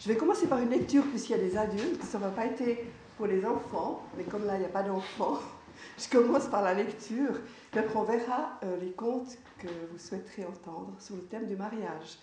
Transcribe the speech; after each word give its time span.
Je 0.00 0.08
vais 0.08 0.16
commencer 0.16 0.46
par 0.46 0.58
une 0.60 0.70
lecture 0.70 1.04
puisqu'il 1.04 1.32
y 1.32 1.34
a 1.34 1.38
des 1.38 1.58
adultes. 1.58 2.02
Ça 2.04 2.16
va 2.16 2.30
pas 2.30 2.46
été 2.46 2.86
pour 3.18 3.26
les 3.26 3.44
enfants, 3.44 4.02
mais 4.16 4.24
comme 4.24 4.46
là, 4.46 4.54
il 4.56 4.60
n'y 4.60 4.64
a 4.64 4.70
pas 4.70 4.82
d'enfants, 4.82 5.38
je 5.98 6.08
commence 6.08 6.46
par 6.46 6.62
la 6.62 6.72
lecture. 6.72 7.38
Puis 7.70 7.80
après, 7.80 7.96
on 7.96 8.04
verra 8.04 8.58
euh, 8.64 8.78
les 8.80 8.92
contes 8.92 9.36
que 9.58 9.68
vous 9.92 9.98
souhaiterez 9.98 10.46
entendre 10.46 10.94
sur 10.98 11.16
le 11.16 11.22
thème 11.22 11.46
du 11.46 11.54
mariage. 11.54 12.18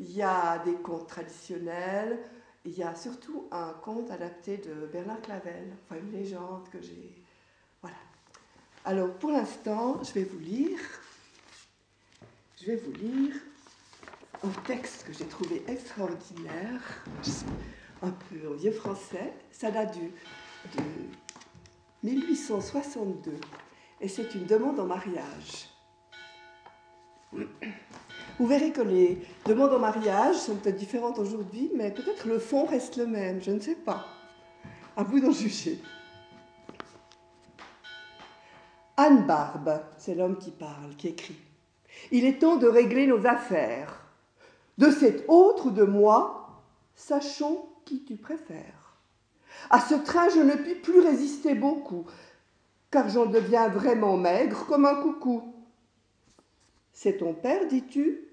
Il 0.00 0.10
y 0.10 0.20
a 0.20 0.58
des 0.64 0.74
contes 0.74 1.06
traditionnels, 1.06 2.18
il 2.64 2.72
y 2.72 2.82
a 2.82 2.92
surtout 2.96 3.46
un 3.52 3.72
conte 3.84 4.10
adapté 4.10 4.56
de 4.56 4.86
Bernard 4.92 5.20
Clavel, 5.20 5.70
enfin 5.84 6.00
une 6.00 6.10
légende 6.10 6.68
que 6.72 6.82
j'ai. 6.82 7.22
Voilà. 7.80 7.98
Alors 8.84 9.12
pour 9.14 9.30
l'instant, 9.30 10.02
je 10.02 10.12
vais 10.12 10.24
vous 10.24 10.40
lire. 10.40 10.80
Je 12.60 12.66
vais 12.66 12.76
vous 12.76 12.92
lire 12.92 13.36
un 14.44 14.50
texte 14.66 15.04
que 15.06 15.12
j'ai 15.12 15.26
trouvé 15.26 15.62
extraordinaire, 15.68 17.04
un 18.02 18.10
peu 18.10 18.48
en 18.48 18.54
vieux 18.54 18.72
français. 18.72 19.32
Ça 19.50 19.70
date 19.70 19.96
du, 19.98 20.10
de 20.76 20.82
1862 22.02 23.32
et 24.00 24.08
c'est 24.08 24.34
une 24.34 24.46
demande 24.46 24.80
en 24.80 24.86
mariage. 24.86 25.68
Vous 28.38 28.46
verrez 28.46 28.72
que 28.72 28.80
les 28.80 29.22
demandes 29.46 29.72
en 29.72 29.78
mariage 29.78 30.36
sont 30.36 30.56
peut-être 30.56 30.76
différentes 30.76 31.18
aujourd'hui, 31.18 31.70
mais 31.76 31.92
peut-être 31.92 32.26
le 32.26 32.38
fond 32.38 32.64
reste 32.64 32.96
le 32.96 33.06
même, 33.06 33.40
je 33.40 33.52
ne 33.52 33.60
sais 33.60 33.76
pas. 33.76 34.06
À 34.96 35.04
vous 35.04 35.20
d'en 35.20 35.30
juger. 35.30 35.80
Anne 38.96 39.24
Barbe, 39.26 39.80
c'est 39.96 40.14
l'homme 40.14 40.38
qui 40.38 40.50
parle, 40.50 40.96
qui 40.96 41.08
écrit. 41.08 41.38
Il 42.10 42.24
est 42.24 42.40
temps 42.40 42.56
de 42.56 42.66
régler 42.66 43.06
nos 43.06 43.26
affaires. 43.26 44.02
De 44.78 44.90
cet 44.90 45.24
autre 45.28 45.70
de 45.70 45.84
moi, 45.84 46.62
sachons 46.94 47.66
qui 47.84 48.04
tu 48.04 48.16
préfères. 48.16 48.96
À 49.70 49.80
ce 49.80 49.94
train, 49.94 50.28
je 50.28 50.40
ne 50.40 50.54
puis 50.54 50.74
plus 50.74 51.00
résister 51.00 51.54
beaucoup, 51.54 52.06
car 52.90 53.08
j'en 53.08 53.26
deviens 53.26 53.68
vraiment 53.68 54.16
maigre 54.16 54.66
comme 54.66 54.86
un 54.86 54.96
coucou. 54.96 55.54
C'est 56.92 57.18
ton 57.18 57.34
père, 57.34 57.66
dis-tu, 57.66 58.28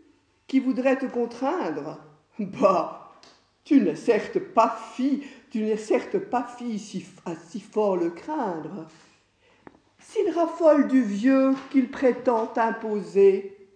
qui 0.47 0.59
voudrait 0.59 0.97
te 0.97 1.05
contraindre? 1.05 1.99
Bah, 2.39 3.11
tu 3.63 3.81
n'es 3.81 3.95
certes 3.95 4.39
pas 4.39 4.77
fille, 4.93 5.23
tu 5.51 5.61
n'es 5.61 5.77
certes 5.77 6.17
pas 6.17 6.43
fille 6.43 6.79
si, 6.79 7.05
à 7.25 7.35
si 7.35 7.59
fort 7.59 7.97
le 7.97 8.09
craindre. 8.11 8.87
S'il 9.99 10.29
raffole 10.31 10.87
du 10.87 11.03
vieux 11.03 11.53
qu'il 11.69 11.91
prétend 11.91 12.47
t'imposer, 12.47 13.69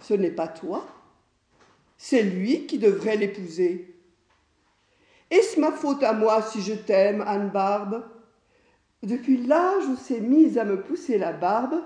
ce 0.00 0.14
n'est 0.14 0.30
pas 0.30 0.48
toi, 0.48 0.86
c'est 2.08 2.22
lui 2.22 2.66
qui 2.66 2.78
devrait 2.78 3.16
l'épouser. 3.16 3.92
Est-ce 5.28 5.58
ma 5.58 5.72
faute 5.72 6.04
à 6.04 6.12
moi 6.12 6.40
si 6.40 6.62
je 6.62 6.72
t'aime, 6.72 7.24
Anne 7.26 7.50
Barbe? 7.50 8.04
Depuis 9.02 9.38
l'âge 9.38 9.86
où 9.88 9.96
s'est 9.96 10.20
mise 10.20 10.56
à 10.56 10.64
me 10.64 10.80
pousser 10.80 11.18
la 11.18 11.32
barbe, 11.32 11.82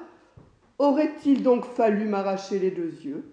aurait-il 0.79 1.43
donc 1.43 1.65
fallu 1.65 2.05
m'arracher 2.05 2.59
les 2.59 2.71
deux 2.71 2.93
yeux? 3.03 3.33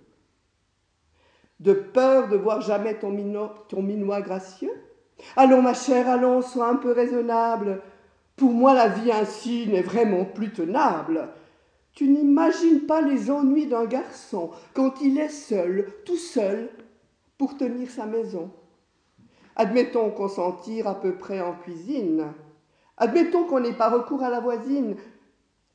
De 1.59 1.73
peur 1.73 2.29
de 2.29 2.37
voir 2.37 2.61
jamais 2.61 2.97
ton, 2.97 3.13
ton 3.67 3.81
minois 3.81 4.21
gracieux? 4.21 4.71
Allons, 5.35 5.61
ma 5.61 5.73
chère, 5.73 6.07
allons, 6.07 6.41
sois 6.41 6.69
un 6.69 6.77
peu 6.77 6.93
raisonnable. 6.93 7.81
Pour 8.37 8.53
moi, 8.53 8.73
la 8.73 8.87
vie 8.87 9.11
ainsi 9.11 9.67
n'est 9.67 9.81
vraiment 9.81 10.23
plus 10.23 10.53
tenable. 10.53 11.27
Tu 11.97 12.07
n'imagines 12.07 12.81
pas 12.81 13.01
les 13.01 13.29
ennuis 13.31 13.65
d'un 13.65 13.85
garçon 13.85 14.51
quand 14.73 15.01
il 15.01 15.17
est 15.17 15.29
seul, 15.29 15.87
tout 16.05 16.15
seul, 16.15 16.69
pour 17.37 17.57
tenir 17.57 17.89
sa 17.89 18.05
maison. 18.05 18.51
Admettons 19.55 20.11
qu'on 20.11 20.27
s'en 20.27 20.53
tire 20.53 20.87
à 20.87 20.95
peu 20.95 21.15
près 21.15 21.41
en 21.41 21.53
cuisine. 21.53 22.33
Admettons 22.97 23.45
qu'on 23.45 23.59
n'ait 23.59 23.73
pas 23.73 23.89
recours 23.89 24.23
à 24.23 24.29
la 24.29 24.39
voisine. 24.39 24.95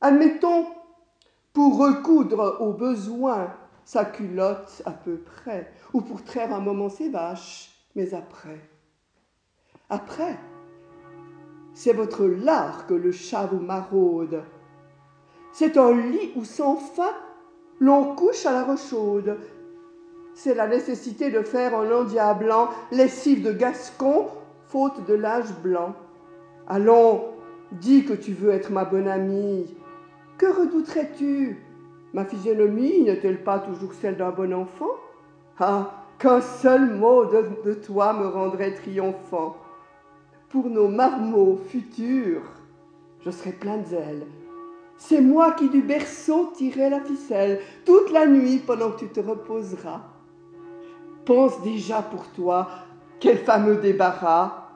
Admettons, 0.01 0.65
pour 1.53 1.77
recoudre 1.77 2.57
au 2.59 2.73
besoin 2.73 3.53
sa 3.85 4.05
culotte 4.05 4.81
à 4.85 4.91
peu 4.91 5.17
près, 5.17 5.71
ou 5.93 6.01
pour 6.01 6.23
traire 6.23 6.53
un 6.53 6.59
moment 6.59 6.89
ses 6.89 7.09
vaches, 7.09 7.71
mais 7.95 8.13
après. 8.13 8.59
Après, 9.89 10.37
c'est 11.73 11.93
votre 11.93 12.25
lard 12.25 12.87
que 12.87 12.93
le 12.93 13.11
chat 13.11 13.45
vous 13.45 13.59
maraude, 13.59 14.43
c'est 15.53 15.77
un 15.77 15.95
lit 15.95 16.31
où 16.35 16.43
sans 16.43 16.77
fin 16.77 17.13
l'on 17.79 18.15
couche 18.15 18.45
à 18.47 18.53
la 18.53 18.63
rechaude. 18.63 19.37
C'est 20.35 20.55
la 20.55 20.67
nécessité 20.67 21.29
de 21.31 21.41
faire 21.41 21.77
un 21.77 21.91
endiablant, 21.91 22.69
lessive 22.91 23.43
de 23.43 23.51
gascon, 23.51 24.27
faute 24.67 25.05
de 25.07 25.13
l'âge 25.13 25.53
blanc. 25.63 25.93
Allons, 26.67 27.25
dis 27.71 28.05
que 28.05 28.13
tu 28.13 28.33
veux 28.33 28.51
être 28.51 28.71
ma 28.71 28.85
bonne 28.85 29.07
amie. 29.07 29.75
Que 30.37 30.47
redouterais-tu? 30.47 31.57
Ma 32.13 32.25
physionomie 32.25 33.01
n'est-elle 33.01 33.43
pas 33.43 33.59
toujours 33.59 33.93
celle 33.93 34.17
d'un 34.17 34.31
bon 34.31 34.53
enfant? 34.53 34.91
Ah, 35.59 36.05
qu'un 36.19 36.41
seul 36.41 36.95
mot 36.95 37.25
de, 37.25 37.73
toi 37.73 38.13
me 38.13 38.27
rendrait 38.27 38.73
triomphant. 38.73 39.57
Pour 40.49 40.69
nos 40.69 40.87
marmots 40.87 41.59
futurs, 41.67 42.43
je 43.25 43.31
serais 43.31 43.53
plein 43.53 43.77
de 43.77 43.85
zèle 43.85 44.25
c'est 44.97 45.21
moi 45.21 45.51
qui 45.51 45.69
du 45.69 45.81
berceau 45.81 46.51
tirerai 46.55 46.89
la 46.89 47.01
ficelle 47.01 47.59
toute 47.85 48.11
la 48.11 48.25
nuit 48.25 48.59
pendant 48.65 48.91
que 48.91 48.99
tu 48.99 49.07
te 49.07 49.19
reposeras. 49.19 50.01
Pense 51.25 51.61
déjà 51.61 52.01
pour 52.01 52.27
toi 52.27 52.67
quel 53.19 53.37
fameux 53.37 53.77
débarras. 53.77 54.69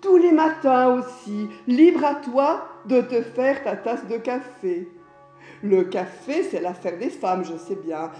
Tous 0.00 0.16
les 0.16 0.32
matins 0.32 0.98
aussi, 0.98 1.48
libre 1.66 2.04
à 2.04 2.14
toi 2.14 2.68
de 2.86 3.00
te 3.00 3.22
faire 3.22 3.62
ta 3.62 3.76
tasse 3.76 4.06
de 4.06 4.16
café. 4.16 4.88
Le 5.62 5.84
café, 5.84 6.42
c'est 6.42 6.60
l'affaire 6.60 6.98
des 6.98 7.10
femmes, 7.10 7.44
je 7.44 7.56
sais 7.56 7.76
bien, 7.76 8.10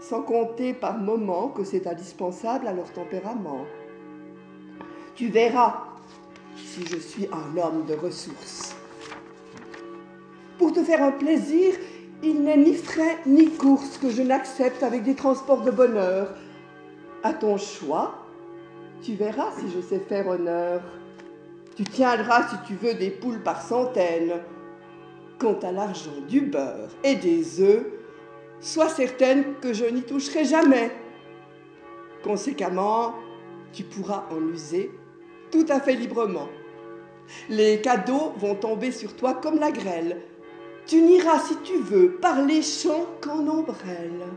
sans 0.00 0.22
compter 0.22 0.72
par 0.72 0.98
moments 0.98 1.48
que 1.48 1.64
c'est 1.64 1.86
indispensable 1.86 2.66
à 2.66 2.72
leur 2.72 2.92
tempérament. 2.92 3.64
Tu 5.14 5.28
verras 5.28 5.84
si 6.56 6.86
je 6.86 6.96
suis 6.96 7.28
un 7.32 7.56
homme 7.56 7.84
de 7.86 7.94
ressources. 7.94 8.76
Pour 10.58 10.72
te 10.72 10.82
faire 10.82 11.02
un 11.02 11.12
plaisir, 11.12 11.74
il 12.22 12.42
n'est 12.42 12.56
ni 12.56 12.74
frais 12.74 13.18
ni 13.26 13.50
course 13.50 13.98
que 13.98 14.10
je 14.10 14.22
n'accepte 14.22 14.82
avec 14.82 15.02
des 15.02 15.14
transports 15.14 15.62
de 15.62 15.70
bonheur. 15.70 16.34
À 17.26 17.32
ton 17.32 17.56
choix, 17.56 18.14
tu 19.02 19.14
verras 19.14 19.50
si 19.58 19.68
je 19.68 19.80
sais 19.80 19.98
faire 19.98 20.28
honneur. 20.28 20.80
Tu 21.74 21.82
tiendras 21.82 22.46
si 22.46 22.54
tu 22.68 22.74
veux 22.76 22.94
des 22.94 23.10
poules 23.10 23.42
par 23.42 23.62
centaines. 23.62 24.34
Quant 25.36 25.58
à 25.64 25.72
l'argent 25.72 26.20
du 26.28 26.42
beurre 26.42 26.88
et 27.02 27.16
des 27.16 27.60
œufs, 27.60 27.84
sois 28.60 28.88
certaine 28.88 29.56
que 29.60 29.72
je 29.72 29.86
n'y 29.86 30.02
toucherai 30.02 30.44
jamais. 30.44 30.92
Conséquemment, 32.22 33.16
tu 33.72 33.82
pourras 33.82 34.26
en 34.30 34.40
user 34.52 34.92
tout 35.50 35.66
à 35.68 35.80
fait 35.80 35.96
librement. 35.96 36.48
Les 37.48 37.80
cadeaux 37.80 38.34
vont 38.36 38.54
tomber 38.54 38.92
sur 38.92 39.16
toi 39.16 39.34
comme 39.34 39.58
la 39.58 39.72
grêle. 39.72 40.22
Tu 40.86 41.02
n'iras, 41.02 41.40
si 41.40 41.56
tu 41.64 41.76
veux, 41.78 42.12
par 42.22 42.40
les 42.42 42.62
champs 42.62 43.06
qu'en 43.20 43.48
ombrelle. 43.48 44.28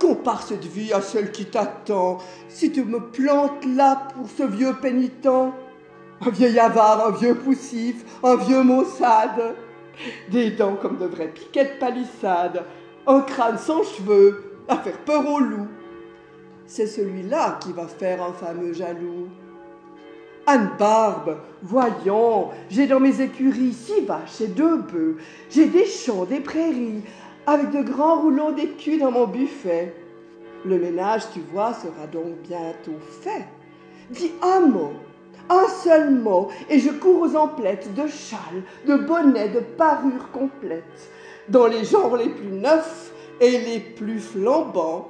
Compare 0.00 0.42
cette 0.42 0.64
vie 0.64 0.92
à 0.94 1.02
celle 1.02 1.30
qui 1.30 1.44
t'attend, 1.44 2.18
si 2.48 2.72
tu 2.72 2.84
me 2.84 3.00
plantes 3.00 3.66
là 3.66 4.08
pour 4.14 4.28
ce 4.30 4.44
vieux 4.44 4.74
pénitent, 4.80 5.26
un 5.26 6.30
vieil 6.30 6.58
avare, 6.58 7.08
un 7.08 7.10
vieux 7.10 7.34
poussif, 7.34 8.04
un 8.22 8.36
vieux 8.36 8.62
maussade, 8.62 9.54
des 10.30 10.52
dents 10.52 10.76
comme 10.80 10.96
de 10.96 11.04
vraies 11.04 11.28
piquettes 11.28 11.78
palissades, 11.78 12.64
un 13.06 13.20
crâne 13.20 13.58
sans 13.58 13.82
cheveux, 13.82 14.56
à 14.68 14.78
faire 14.78 14.98
peur 14.98 15.28
aux 15.28 15.40
loups. 15.40 15.68
C'est 16.66 16.86
celui-là 16.86 17.58
qui 17.60 17.72
va 17.72 17.86
faire 17.86 18.22
un 18.22 18.32
fameux 18.32 18.72
jaloux. 18.72 19.28
Anne 20.46 20.70
Barbe, 20.78 21.36
voyons, 21.62 22.48
j'ai 22.70 22.86
dans 22.86 23.00
mes 23.00 23.20
écuries 23.20 23.74
six 23.74 24.00
vaches 24.06 24.40
et 24.40 24.48
deux 24.48 24.78
bœufs, 24.78 25.18
j'ai 25.50 25.66
des 25.66 25.84
champs, 25.84 26.24
des 26.24 26.40
prairies, 26.40 27.02
avec 27.46 27.70
de 27.70 27.82
grands 27.82 28.20
roulons 28.20 28.52
d'écus 28.52 28.98
dans 28.98 29.10
mon 29.10 29.26
buffet. 29.26 29.94
Le 30.64 30.78
ménage, 30.78 31.22
tu 31.32 31.40
vois, 31.52 31.72
sera 31.74 32.06
donc 32.06 32.42
bientôt 32.42 32.98
fait. 33.22 33.46
Dis 34.10 34.32
un 34.42 34.60
mot, 34.60 34.92
un 35.48 35.68
seul 35.68 36.10
mot, 36.10 36.48
et 36.68 36.78
je 36.78 36.90
cours 36.90 37.22
aux 37.22 37.36
emplettes 37.36 37.94
de 37.94 38.06
châles, 38.06 38.62
de 38.86 38.96
bonnets, 38.96 39.48
de 39.48 39.60
parures 39.60 40.30
complètes, 40.32 41.10
dans 41.48 41.66
les 41.66 41.84
genres 41.84 42.16
les 42.16 42.28
plus 42.28 42.52
neufs 42.52 43.12
et 43.40 43.58
les 43.58 43.80
plus 43.80 44.20
flambants. 44.20 45.08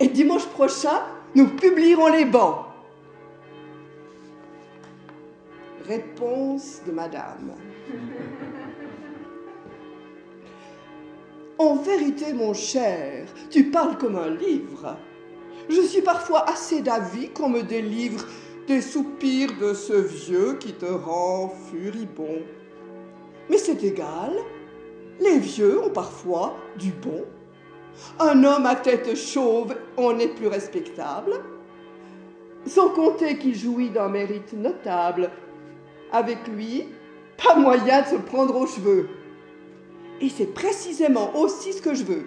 Et 0.00 0.08
dimanche 0.08 0.46
prochain, 0.46 1.02
nous 1.34 1.48
publierons 1.48 2.08
les 2.08 2.24
bancs. 2.24 2.66
Réponse 5.86 6.82
de 6.86 6.92
Madame. 6.92 7.52
En 11.58 11.74
vérité, 11.74 12.32
mon 12.32 12.54
cher, 12.54 13.26
tu 13.50 13.64
parles 13.64 13.98
comme 13.98 14.14
un 14.14 14.30
livre. 14.30 14.96
Je 15.68 15.80
suis 15.80 16.02
parfois 16.02 16.48
assez 16.48 16.82
d'avis 16.82 17.30
qu'on 17.30 17.48
me 17.48 17.62
délivre 17.62 18.24
des 18.68 18.80
soupirs 18.80 19.50
de 19.60 19.74
ce 19.74 19.94
vieux 19.94 20.54
qui 20.60 20.72
te 20.72 20.86
rend 20.86 21.48
furibond. 21.48 22.42
Mais 23.50 23.58
c'est 23.58 23.82
égal, 23.82 24.32
les 25.20 25.40
vieux 25.40 25.82
ont 25.82 25.90
parfois 25.90 26.54
du 26.78 26.92
bon. 26.92 27.24
Un 28.20 28.44
homme 28.44 28.66
à 28.66 28.76
tête 28.76 29.16
chauve 29.16 29.74
en 29.96 30.16
est 30.20 30.34
plus 30.36 30.46
respectable, 30.46 31.32
sans 32.66 32.90
compter 32.90 33.36
qu'il 33.36 33.56
jouit 33.56 33.90
d'un 33.90 34.08
mérite 34.08 34.52
notable. 34.52 35.30
Avec 36.12 36.46
lui, 36.46 36.86
pas 37.42 37.56
moyen 37.56 38.02
de 38.02 38.06
se 38.06 38.16
prendre 38.16 38.54
aux 38.54 38.66
cheveux. 38.66 39.08
Et 40.20 40.28
c'est 40.28 40.52
précisément 40.52 41.36
aussi 41.36 41.72
ce 41.72 41.82
que 41.82 41.94
je 41.94 42.04
veux. 42.04 42.26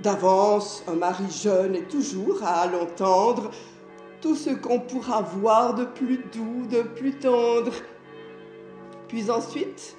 D'avance, 0.00 0.84
un 0.86 0.94
mari 0.94 1.30
jeune 1.30 1.74
est 1.74 1.88
toujours 1.88 2.42
à 2.44 2.66
l'entendre 2.66 3.50
tout 4.20 4.34
ce 4.34 4.50
qu'on 4.50 4.80
pourra 4.80 5.22
voir 5.22 5.74
de 5.74 5.84
plus 5.84 6.18
doux, 6.32 6.66
de 6.70 6.82
plus 6.82 7.12
tendre. 7.12 7.72
Puis 9.08 9.30
ensuite, 9.30 9.96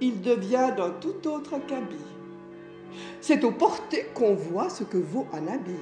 il 0.00 0.20
devient 0.20 0.72
d'un 0.76 0.90
tout 0.90 1.28
autre 1.28 1.54
acabit. 1.54 1.96
C'est 3.20 3.44
au 3.44 3.50
porté 3.50 4.06
qu'on 4.14 4.34
voit 4.34 4.70
ce 4.70 4.84
que 4.84 4.98
vaut 4.98 5.26
un 5.32 5.46
habit. 5.46 5.72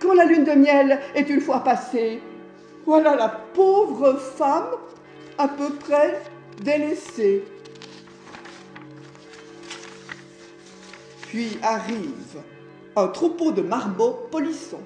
Quand 0.00 0.14
la 0.14 0.24
lune 0.24 0.44
de 0.44 0.52
miel 0.52 1.00
est 1.14 1.28
une 1.30 1.40
fois 1.40 1.60
passée, 1.60 2.20
voilà 2.84 3.16
la 3.16 3.28
pauvre 3.28 4.14
femme 4.18 4.76
à 5.38 5.48
peu 5.48 5.70
près 5.70 6.20
délaissée. 6.62 7.44
Puis 11.36 11.58
arrive 11.60 12.42
un 12.96 13.08
troupeau 13.08 13.52
de 13.52 13.60
marmots 13.60 14.26
polissons 14.30 14.80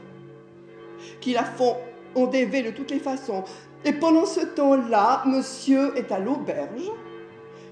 qui 1.20 1.32
la 1.32 1.44
font 1.44 1.76
endéver 2.16 2.62
de 2.62 2.72
toutes 2.72 2.90
les 2.90 2.98
façons. 2.98 3.44
Et 3.84 3.92
pendant 3.92 4.26
ce 4.26 4.40
temps-là, 4.40 5.22
monsieur 5.26 5.96
est 5.96 6.10
à 6.10 6.18
l'auberge, 6.18 6.90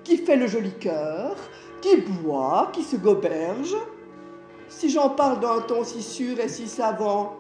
qui 0.05 0.17
fait 0.19 0.37
le 0.37 0.47
joli 0.47 0.71
cœur, 0.79 1.35
qui 1.81 1.97
boit, 1.97 2.71
qui 2.73 2.85
se 2.85 2.95
goberge. 2.95 3.75
Si 4.69 4.89
j'en 4.91 5.11
parle 5.11 5.41
d'un 5.41 5.61
ton 5.63 5.83
si 5.83 6.01
sûr 6.01 6.39
et 6.39 6.49
si 6.49 6.69
savant, 6.69 7.37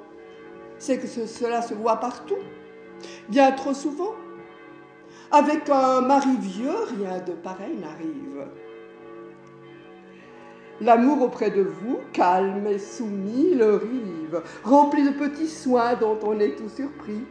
c'est 0.76 0.98
que 0.98 1.06
cela 1.06 1.62
se 1.62 1.74
voit 1.74 1.98
partout, 1.98 2.42
bien 3.28 3.52
trop 3.52 3.74
souvent. 3.74 4.16
Avec 5.30 5.70
un 5.70 6.00
mari 6.00 6.36
vieux, 6.40 6.74
rien 6.98 7.20
de 7.20 7.30
pareil 7.30 7.76
n'arrive. 7.76 8.44
L'amour 10.80 11.22
auprès 11.22 11.50
de 11.50 11.62
vous, 11.62 11.98
calme 12.12 12.66
et 12.68 12.78
soumis, 12.78 13.54
le 13.54 13.76
rive, 13.76 14.42
rempli 14.62 15.02
de 15.02 15.10
petits 15.10 15.48
soins 15.48 15.94
dont 15.94 16.18
on 16.22 16.38
est 16.38 16.54
tout 16.56 16.68
surpris, 16.68 17.24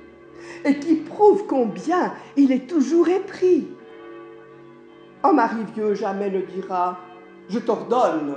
et 0.65 0.79
qui 0.79 0.95
prouve 0.95 1.45
combien 1.47 2.13
il 2.35 2.51
est 2.51 2.69
toujours 2.69 3.07
épris. 3.07 3.67
Un 5.23 5.31
mari 5.31 5.63
vieux 5.73 5.93
jamais 5.93 6.29
ne 6.29 6.41
dira 6.41 6.99
Je 7.49 7.59
t'ordonne. 7.59 8.35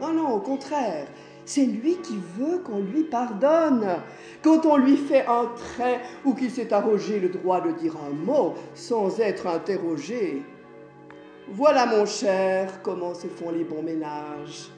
Non, 0.00 0.12
non, 0.12 0.28
au 0.34 0.40
contraire, 0.40 1.06
c'est 1.46 1.64
lui 1.64 1.96
qui 1.96 2.18
veut 2.38 2.58
qu'on 2.58 2.80
lui 2.80 3.04
pardonne. 3.04 3.86
Quand 4.42 4.66
on 4.66 4.76
lui 4.76 4.96
fait 4.96 5.26
un 5.26 5.46
trait 5.56 6.00
ou 6.24 6.34
qu'il 6.34 6.50
s'est 6.50 6.72
arrogé 6.72 7.20
le 7.20 7.28
droit 7.28 7.60
de 7.60 7.70
dire 7.72 7.94
un 7.96 8.14
mot 8.24 8.54
sans 8.74 9.18
être 9.20 9.46
interrogé, 9.46 10.42
voilà, 11.48 11.84
mon 11.84 12.06
cher, 12.06 12.80
comment 12.82 13.12
se 13.12 13.26
font 13.26 13.50
les 13.50 13.64
bons 13.64 13.82
ménages. 13.82 14.70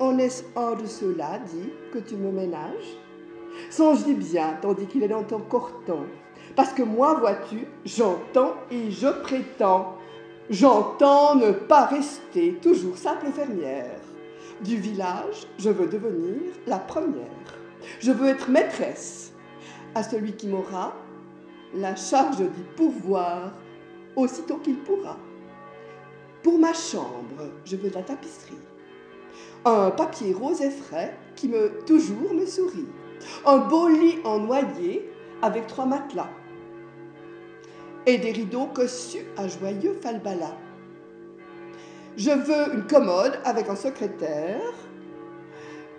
En 0.00 0.16
est-ce 0.16 0.42
un 0.56 0.74
de 0.74 0.86
ceux-là, 0.86 1.40
dit, 1.40 1.70
que 1.92 1.98
tu 1.98 2.16
me 2.16 2.32
ménages? 2.32 2.96
Songe-y 3.68 4.14
bien, 4.14 4.56
tandis 4.62 4.86
qu'il 4.86 5.02
est 5.02 5.12
encore 5.12 5.72
temps. 5.86 6.06
Parce 6.56 6.72
que 6.72 6.82
moi, 6.82 7.14
vois-tu, 7.14 7.66
j'entends 7.84 8.54
et 8.70 8.90
je 8.90 9.08
prétends. 9.22 9.96
J'entends 10.48 11.34
ne 11.34 11.52
pas 11.52 11.84
rester 11.84 12.54
toujours 12.62 12.96
simple 12.96 13.26
fermière. 13.26 14.00
Du 14.62 14.76
village, 14.76 15.46
je 15.58 15.68
veux 15.68 15.86
devenir 15.86 16.40
la 16.66 16.78
première. 16.78 17.26
Je 18.00 18.10
veux 18.10 18.28
être 18.28 18.48
maîtresse. 18.48 19.34
À 19.94 20.02
celui 20.02 20.32
qui 20.32 20.48
m'aura 20.48 20.94
la 21.74 21.94
charge 21.94 22.38
d'y 22.38 22.64
pourvoir 22.74 23.52
aussitôt 24.16 24.56
qu'il 24.56 24.78
pourra. 24.78 25.18
Pour 26.42 26.58
ma 26.58 26.72
chambre, 26.72 27.50
je 27.64 27.76
veux 27.76 27.90
de 27.90 27.94
la 27.94 28.02
tapisserie. 28.02 28.58
Un 29.64 29.90
papier 29.90 30.32
rose 30.32 30.60
et 30.60 30.70
frais 30.70 31.16
qui 31.34 31.48
me 31.48 31.80
toujours 31.84 32.32
me 32.32 32.46
sourit. 32.46 32.86
Un 33.44 33.58
beau 33.58 33.88
lit 33.88 34.18
en 34.24 34.38
noyer 34.38 35.10
avec 35.42 35.66
trois 35.66 35.86
matelas. 35.86 36.30
Et 38.06 38.18
des 38.18 38.32
rideaux 38.32 38.66
cossus 38.66 39.24
à 39.36 39.48
joyeux 39.48 39.98
falbala. 40.00 40.56
Je 42.16 42.30
veux 42.30 42.74
une 42.74 42.86
commode 42.86 43.38
avec 43.44 43.68
un 43.68 43.76
secrétaire 43.76 44.72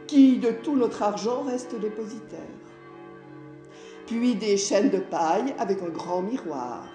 qui 0.08 0.38
de 0.38 0.52
tout 0.52 0.76
notre 0.76 1.04
argent 1.04 1.44
reste 1.44 1.80
dépositaire. 1.80 2.40
Puis 4.08 4.36
des 4.36 4.58
chaînes 4.58 4.90
de 4.90 4.98
paille 5.00 5.54
avec 5.60 5.82
un 5.82 5.90
grand 5.90 6.22
miroir 6.22 6.86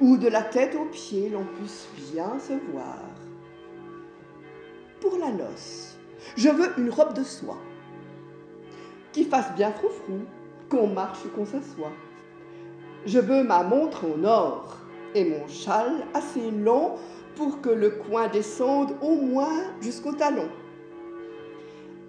où 0.00 0.16
de 0.16 0.28
la 0.28 0.42
tête 0.42 0.74
aux 0.74 0.86
pieds 0.86 1.28
l'on 1.28 1.44
puisse 1.44 1.88
bien 2.12 2.38
se 2.38 2.52
voir. 2.72 2.98
Pour 5.00 5.18
la 5.18 5.30
noce, 5.30 5.96
je 6.36 6.48
veux 6.48 6.78
une 6.78 6.90
robe 6.90 7.14
de 7.14 7.22
soie 7.22 7.58
qui 9.12 9.24
fasse 9.24 9.54
bien 9.54 9.70
froufrou, 9.70 10.20
qu'on 10.68 10.88
marche 10.88 11.24
ou 11.24 11.28
qu'on 11.28 11.46
s'assoit. 11.46 11.92
Je 13.06 13.18
veux 13.18 13.44
ma 13.44 13.62
montre 13.62 14.04
en 14.04 14.24
or 14.24 14.78
et 15.14 15.24
mon 15.24 15.46
châle 15.46 16.04
assez 16.14 16.50
long 16.50 16.96
pour 17.36 17.60
que 17.60 17.68
le 17.68 17.90
coin 17.90 18.28
descende 18.28 18.96
au 19.00 19.14
moins 19.14 19.62
jusqu'au 19.80 20.12
talon. 20.12 20.48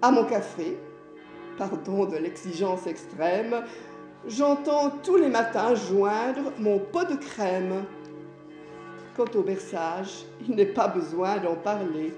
À 0.02 0.10
mon 0.10 0.24
café, 0.24 0.76
pardon 1.58 2.06
de 2.06 2.16
l'exigence 2.16 2.86
extrême, 2.86 3.62
j'entends 4.26 4.90
tous 5.02 5.16
les 5.16 5.28
matins 5.28 5.74
joindre 5.74 6.52
mon 6.58 6.78
pot 6.78 7.04
de 7.04 7.16
crème. 7.16 7.84
Quant 9.16 9.26
au 9.34 9.42
berçage, 9.42 10.26
il 10.46 10.54
n'est 10.54 10.66
pas 10.66 10.88
besoin 10.88 11.38
d'en 11.38 11.54
parler. 11.54 12.14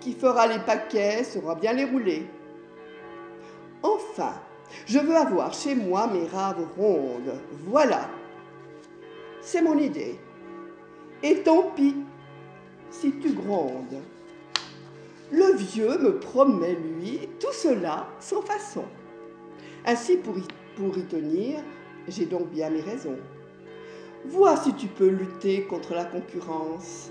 Qui 0.00 0.12
fera 0.12 0.46
les 0.46 0.58
paquets 0.58 1.24
saura 1.24 1.54
bien 1.54 1.72
les 1.72 1.84
rouler. 1.84 2.26
Enfin, 3.82 4.34
je 4.86 4.98
veux 4.98 5.16
avoir 5.16 5.54
chez 5.54 5.74
moi 5.74 6.06
mes 6.06 6.26
raves 6.26 6.66
rondes. 6.76 7.34
Voilà. 7.66 8.08
C'est 9.40 9.62
mon 9.62 9.78
idée. 9.78 10.18
Et 11.22 11.42
tant 11.42 11.70
pis 11.74 11.96
si 12.90 13.12
tu 13.12 13.32
grondes. 13.32 14.02
Le 15.30 15.54
vieux 15.54 15.98
me 15.98 16.18
promet, 16.18 16.74
lui, 16.74 17.28
tout 17.40 17.52
cela 17.52 18.06
sans 18.20 18.42
façon. 18.42 18.84
Ainsi, 19.86 20.16
pour 20.16 20.36
y 20.36 20.44
pour 20.76 20.96
y 20.96 21.02
tenir, 21.04 21.60
j'ai 22.08 22.26
donc 22.26 22.50
bien 22.50 22.70
mes 22.70 22.80
raisons. 22.80 23.18
Vois 24.24 24.56
si 24.56 24.72
tu 24.74 24.86
peux 24.86 25.08
lutter 25.08 25.64
contre 25.64 25.94
la 25.94 26.04
concurrence 26.04 27.10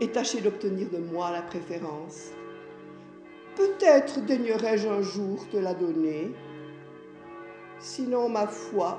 et 0.00 0.08
tâcher 0.08 0.40
d'obtenir 0.40 0.88
de 0.90 0.98
moi 0.98 1.30
la 1.30 1.42
préférence. 1.42 2.30
Peut-être 3.56 4.24
daignerai-je 4.24 4.88
un 4.88 5.02
jour 5.02 5.46
te 5.50 5.56
la 5.56 5.74
donner. 5.74 6.32
Sinon, 7.78 8.28
ma 8.28 8.46
foi, 8.46 8.98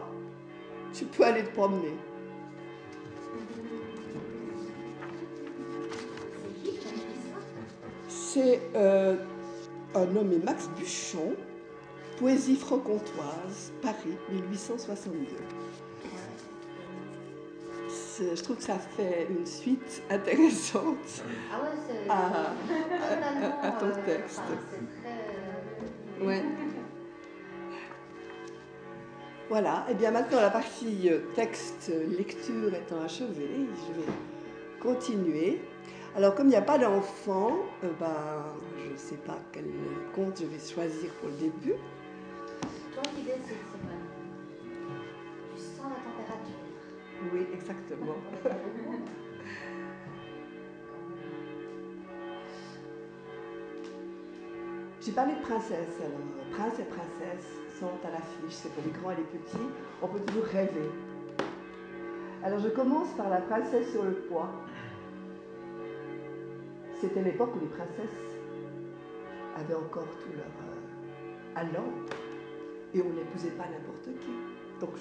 tu 0.93 1.05
peux 1.05 1.23
aller 1.23 1.43
te 1.43 1.51
promener. 1.51 1.93
C'est 8.07 8.61
euh, 8.75 9.15
un 9.93 10.05
nommé 10.05 10.37
Max 10.43 10.69
Buchon 10.77 11.33
Poésie 12.17 12.55
franc-comtoise, 12.55 13.73
Paris, 13.81 14.15
1862. 14.31 15.25
Je 18.19 18.41
trouve 18.41 18.55
que 18.55 18.63
ça 18.63 18.79
fait 18.79 19.27
une 19.29 19.45
suite 19.45 20.01
intéressante 20.09 21.23
ah 22.09 22.53
à, 23.61 23.71
ton 23.71 23.87
euh, 23.87 24.05
texte. 24.05 24.41
Euh, 25.05 26.25
ouais. 26.25 26.41
Voilà, 29.49 29.85
et 29.87 29.91
eh 29.91 29.93
bien 29.95 30.11
maintenant 30.11 30.39
la 30.39 30.49
partie 30.49 31.09
euh, 31.09 31.19
texte, 31.35 31.91
lecture 32.17 32.73
étant 32.73 33.01
achevée, 33.03 33.67
je 33.87 34.01
vais 34.01 34.07
continuer. 34.79 35.61
Alors 36.15 36.33
comme 36.33 36.47
il 36.47 36.51
n'y 36.51 36.55
a 36.55 36.61
pas 36.61 36.77
d'enfant, 36.77 37.51
ben, 37.99 38.45
je 38.77 38.93
ne 38.93 38.97
sais 38.97 39.17
pas 39.17 39.37
quel 39.51 39.65
conte 40.15 40.39
je 40.39 40.45
vais 40.45 40.73
choisir 40.73 41.11
pour 41.19 41.27
le 41.27 41.35
début. 41.35 41.75
Tu 43.05 43.11
sens 45.61 45.89
la 45.89 46.01
température. 46.01 46.65
Oui, 47.31 47.45
exactement. 47.53 48.17
J'ai 55.01 55.11
parlé 55.11 55.35
de 55.35 55.41
princesse, 55.41 55.99
alors 55.99 56.19
prince 56.51 56.79
et 56.79 56.85
princesse 56.85 57.45
sont 57.79 57.91
à 58.07 58.09
l'affiche, 58.09 58.49
c'est 58.49 58.73
pour 58.73 58.83
les 58.83 58.89
grands 58.89 59.11
et 59.11 59.17
les 59.17 59.23
petits, 59.23 59.69
on 60.01 60.07
peut 60.07 60.21
toujours 60.21 60.45
rêver. 60.45 60.89
Alors 62.43 62.57
je 62.59 62.69
commence 62.69 63.09
par 63.15 63.29
la 63.29 63.41
princesse 63.41 63.91
sur 63.91 64.03
le 64.03 64.13
poids. 64.13 64.49
C'était 66.99 67.21
l'époque 67.21 67.55
où 67.55 67.59
les 67.59 67.67
princesses 67.67 68.39
avaient 69.55 69.75
encore 69.75 70.07
tout 70.23 70.31
leur 70.35 70.45
euh, 70.45 71.55
allant 71.55 71.91
et 72.95 73.01
on 73.01 73.13
n'épousait 73.13 73.51
pas 73.51 73.65
n'importe 73.65 74.05
qui. 74.21 74.31
Donc 74.79 74.91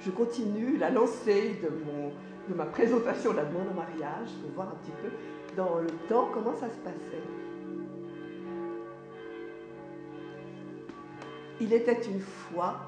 je, 0.00 0.10
continue 0.10 0.76
la 0.78 0.90
lancée 0.90 1.60
de, 1.62 1.68
mon, 1.68 2.10
de 2.48 2.54
ma 2.54 2.66
présentation 2.66 3.32
de 3.32 3.36
la 3.36 3.44
demande 3.44 3.68
en 3.70 3.74
mariage 3.74 4.28
pour 4.40 4.50
voir 4.52 4.68
un 4.68 4.76
petit 4.76 4.92
peu 5.02 5.08
dans 5.56 5.78
le 5.78 5.90
temps 6.08 6.30
comment 6.32 6.54
ça 6.54 6.68
se 6.68 6.78
passait. 6.78 7.22
Il 11.60 11.72
était 11.72 12.00
une 12.02 12.20
fois 12.20 12.80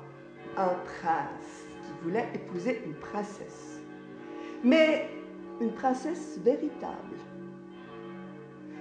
un 0.56 0.68
prince 0.68 1.66
qui 1.84 1.92
voulait 2.02 2.28
épouser 2.34 2.82
une 2.86 2.94
princesse. 2.94 3.80
Mais 4.62 5.10
une 5.60 5.72
princesse 5.72 6.38
véritable. 6.42 7.16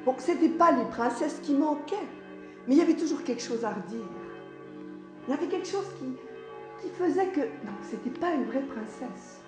Bon, 0.06 0.16
ce 0.18 0.32
n'était 0.32 0.50
pas 0.50 0.72
les 0.72 0.86
princesses 0.86 1.40
qui 1.42 1.54
manquaient, 1.54 1.96
mais 2.68 2.76
il 2.76 2.78
y 2.78 2.82
avait 2.82 2.96
toujours 2.96 3.24
quelque 3.24 3.42
chose 3.42 3.64
à 3.64 3.70
redire. 3.70 4.23
Il 5.28 5.32
y 5.32 5.34
avait 5.34 5.48
quelque 5.48 5.68
chose 5.68 5.88
qui, 6.00 6.90
faisait 6.90 7.28
que, 7.28 7.40
non, 7.40 7.72
ce 7.82 7.96
n'était 7.96 8.20
pas 8.20 8.34
une 8.34 8.44
vraie 8.44 8.62
princesse. 8.62 9.42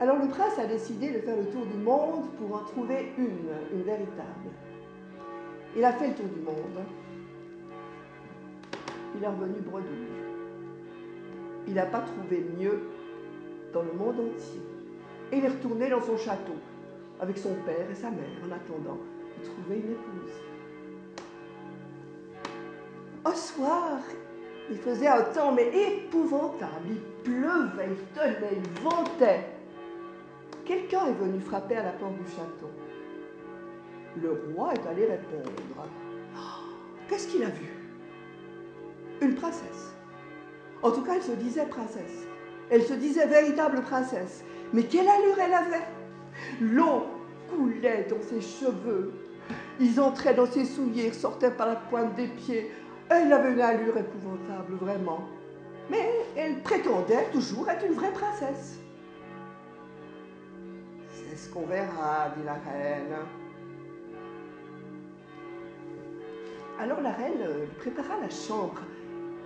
Alors 0.00 0.18
le 0.18 0.28
prince 0.28 0.58
a 0.58 0.66
décidé 0.66 1.10
de 1.10 1.20
faire 1.20 1.36
le 1.36 1.46
tour 1.46 1.66
du 1.66 1.78
monde 1.78 2.30
pour 2.38 2.54
en 2.54 2.64
trouver 2.64 3.12
une, 3.18 3.50
une 3.72 3.82
véritable. 3.82 4.50
Il 5.76 5.84
a 5.84 5.92
fait 5.92 6.08
le 6.08 6.14
tour 6.14 6.26
du 6.26 6.40
monde. 6.40 6.84
Il 9.16 9.22
est 9.22 9.28
revenu 9.28 9.60
bredouille. 9.60 10.06
Il 11.66 11.74
n'a 11.74 11.86
pas 11.86 12.00
trouvé 12.00 12.46
mieux 12.58 12.88
dans 13.72 13.82
le 13.82 13.92
monde 13.92 14.20
entier. 14.20 14.62
Et 15.32 15.38
il 15.38 15.44
est 15.44 15.48
retourné 15.48 15.90
dans 15.90 16.00
son 16.00 16.16
château 16.16 16.56
avec 17.20 17.36
son 17.36 17.54
père 17.66 17.90
et 17.90 17.94
sa 17.94 18.10
mère 18.10 18.24
en 18.46 18.52
attendant 18.52 18.98
de 19.38 19.44
trouver 19.44 19.76
une 19.76 19.92
épouse. 19.92 20.55
Au 23.26 23.32
soir, 23.32 23.98
il 24.70 24.76
faisait 24.78 25.08
un 25.08 25.22
temps 25.22 25.50
mais 25.50 25.68
épouvantable. 25.74 26.86
Il 26.88 27.00
pleuvait, 27.24 27.88
il 27.88 28.14
tenait, 28.14 28.52
il 28.56 28.82
ventait. 28.82 29.46
Quelqu'un 30.64 31.06
est 31.06 31.24
venu 31.24 31.40
frapper 31.40 31.76
à 31.76 31.84
la 31.84 31.90
porte 31.90 32.14
du 32.14 32.30
château. 32.30 32.70
Le 34.22 34.54
roi 34.54 34.74
est 34.74 34.88
allé 34.88 35.06
répondre. 35.06 35.50
Oh, 36.36 36.38
qu'est-ce 37.08 37.28
qu'il 37.28 37.42
a 37.42 37.48
vu? 37.48 37.68
Une 39.20 39.34
princesse. 39.34 39.94
En 40.82 40.92
tout 40.92 41.02
cas, 41.02 41.14
elle 41.16 41.22
se 41.22 41.32
disait 41.32 41.66
princesse. 41.66 42.26
Elle 42.70 42.82
se 42.82 42.94
disait 42.94 43.26
véritable 43.26 43.80
princesse. 43.82 44.44
Mais 44.72 44.84
quelle 44.84 45.08
allure 45.08 45.38
elle 45.40 45.54
avait? 45.54 45.86
L'eau 46.60 47.06
coulait 47.50 48.06
dans 48.08 48.22
ses 48.22 48.40
cheveux. 48.40 49.12
Ils 49.80 50.00
entraient 50.00 50.34
dans 50.34 50.46
ses 50.46 50.64
souliers, 50.64 51.12
sortaient 51.12 51.50
par 51.50 51.66
la 51.66 51.76
pointe 51.76 52.14
des 52.14 52.28
pieds. 52.28 52.70
Elle 53.08 53.32
avait 53.32 53.52
une 53.52 53.60
allure 53.60 53.96
épouvantable, 53.96 54.74
vraiment. 54.74 55.28
Mais 55.90 56.10
elle 56.36 56.60
prétendait 56.62 57.30
toujours 57.32 57.68
être 57.70 57.86
une 57.86 57.92
vraie 57.92 58.12
princesse. 58.12 58.80
C'est 61.12 61.36
ce 61.36 61.48
qu'on 61.50 61.66
verra, 61.66 62.30
dit 62.36 62.44
la 62.44 62.54
reine. 62.54 63.14
Alors 66.78 67.00
la 67.00 67.12
reine 67.12 67.40
euh, 67.40 67.60
lui 67.60 67.74
prépara 67.78 68.20
la 68.20 68.28
chambre. 68.28 68.82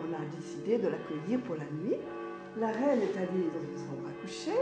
On 0.01 0.15
a 0.15 0.25
décidé 0.37 0.79
de 0.79 0.89
l'accueillir 0.89 1.41
pour 1.41 1.57
la 1.57 1.65
nuit. 1.65 1.97
La 2.59 2.69
reine 2.69 3.01
est 3.03 3.17
allée 3.17 3.51
dans 3.55 3.61
une 3.61 3.77
chambre 3.77 4.09
à 4.09 4.23
coucher. 4.23 4.57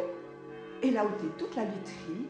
Elle 0.83 0.97
a 0.99 1.05
ôté 1.05 1.27
toute 1.39 1.55
la 1.55 1.65
literie. 1.65 2.27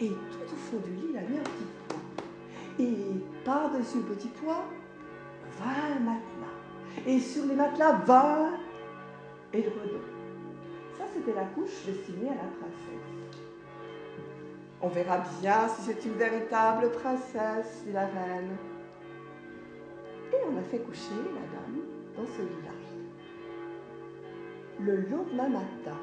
Et 0.00 0.08
tout 0.08 0.52
au 0.52 0.56
fond 0.56 0.76
du 0.84 0.90
lit, 0.90 1.06
il 1.10 1.16
a 1.16 1.22
mis 1.22 1.38
un 1.38 1.42
petit. 1.42 2.82
Et 2.82 2.96
par-dessus 3.44 3.98
le 3.98 4.14
petit 4.14 4.28
poids, 4.28 4.64
20 5.58 6.00
matelas. 6.00 7.06
Et 7.06 7.20
sur 7.20 7.46
les 7.46 7.54
matelas, 7.54 7.92
20 8.06 8.50
édredons. 9.52 10.00
Ça, 10.98 11.04
c'était 11.12 11.34
la 11.34 11.44
couche 11.46 11.84
destinée 11.86 12.28
à 12.30 12.34
la 12.34 12.50
princesse. 12.58 12.94
On 14.80 14.88
verra 14.88 15.18
bien 15.40 15.68
si 15.68 15.82
c'est 15.82 16.04
une 16.04 16.14
véritable 16.14 16.90
princesse, 16.90 17.82
dit 17.86 17.92
la 17.92 18.06
reine. 18.06 18.56
Et 20.32 20.36
on 20.46 20.58
a 20.58 20.62
fait 20.62 20.78
coucher 20.78 21.14
la 21.34 21.40
dame 21.56 21.80
dans 22.16 22.26
ce 22.26 22.42
lit-là. 22.42 22.70
Le 24.80 24.96
lendemain 24.96 25.48
matin, 25.48 25.98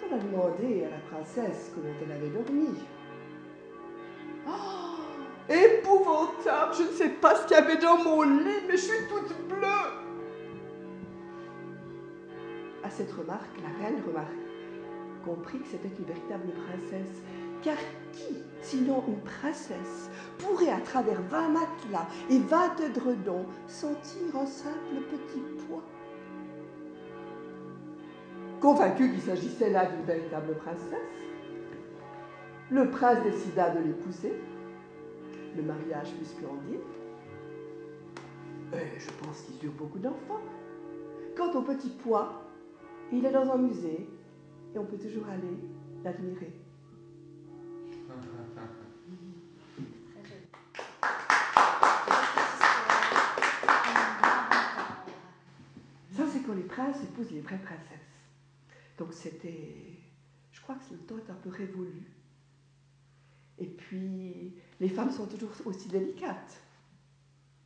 quand 0.00 0.08
on 0.10 0.14
a 0.14 0.18
demandé 0.18 0.84
à 0.84 0.90
la 0.90 0.98
princesse 1.10 1.70
comment 1.74 1.94
elle 2.02 2.12
avait 2.12 2.30
dormi, 2.30 2.68
épouvantable, 5.50 6.74
je 6.78 6.82
ne 6.84 6.92
sais 6.92 7.08
pas 7.08 7.34
ce 7.34 7.46
qu'il 7.46 7.56
y 7.56 7.60
avait 7.60 7.76
dans 7.76 7.98
mon 7.98 8.22
lit, 8.22 8.62
mais 8.68 8.76
je 8.76 8.82
suis 8.82 9.08
toute 9.08 9.36
bleue 9.48 9.66
cette 12.90 13.12
remarque, 13.12 13.56
la 13.62 13.84
reine 13.84 14.02
remarque, 14.06 14.28
comprit 15.24 15.60
que 15.60 15.68
c'était 15.68 15.88
une 15.98 16.04
véritable 16.04 16.52
princesse. 16.66 17.22
Car 17.62 17.76
qui, 18.12 18.42
sinon 18.62 19.04
une 19.06 19.20
princesse, 19.20 20.10
pourrait 20.38 20.70
à 20.70 20.80
travers 20.80 21.20
vingt 21.22 21.48
matelas 21.48 22.06
et 22.30 22.38
vingt 22.38 22.74
dredons 22.94 23.44
sentir 23.66 24.34
un 24.34 24.46
simple 24.46 24.96
petit 25.10 25.40
poids? 25.66 25.82
Convaincu 28.60 29.10
qu'il 29.10 29.22
s'agissait 29.22 29.70
là 29.70 29.86
d'une 29.86 30.04
véritable 30.04 30.54
princesse, 30.56 30.94
le 32.70 32.90
prince 32.90 33.22
décida 33.22 33.70
de 33.70 33.80
l'épouser. 33.80 34.34
Le 35.56 35.62
mariage 35.62 36.08
fut 36.18 36.24
splendide. 36.24 36.80
Et 38.72 38.98
je 39.00 39.10
pense 39.24 39.42
qu'ils 39.42 39.66
eurent 39.66 39.74
beaucoup 39.74 39.98
d'enfants. 39.98 40.40
Quant 41.36 41.52
au 41.58 41.62
petit 41.62 41.90
pois, 41.90 42.44
il 43.12 43.24
est 43.24 43.32
dans 43.32 43.50
un 43.50 43.58
musée 43.58 44.08
et 44.74 44.78
on 44.78 44.84
peut 44.84 44.98
toujours 44.98 45.26
aller 45.28 45.56
l'admirer. 46.04 46.52
Ça, 56.12 56.24
c'est 56.32 56.40
quand 56.46 56.54
les 56.54 56.62
princes 56.62 57.02
épousent 57.02 57.32
les 57.32 57.40
vraies 57.40 57.60
princesses. 57.64 57.98
Donc 58.98 59.12
c'était. 59.12 59.98
Je 60.52 60.60
crois 60.60 60.74
que 60.74 60.92
le 60.92 61.00
temps 61.00 61.16
est 61.16 61.30
un 61.30 61.34
peu 61.34 61.50
révolu. 61.50 62.19
Et 63.60 63.66
puis, 63.66 64.54
les 64.80 64.88
femmes 64.88 65.12
sont 65.12 65.26
toujours 65.26 65.50
aussi 65.66 65.88
délicates. 65.88 66.60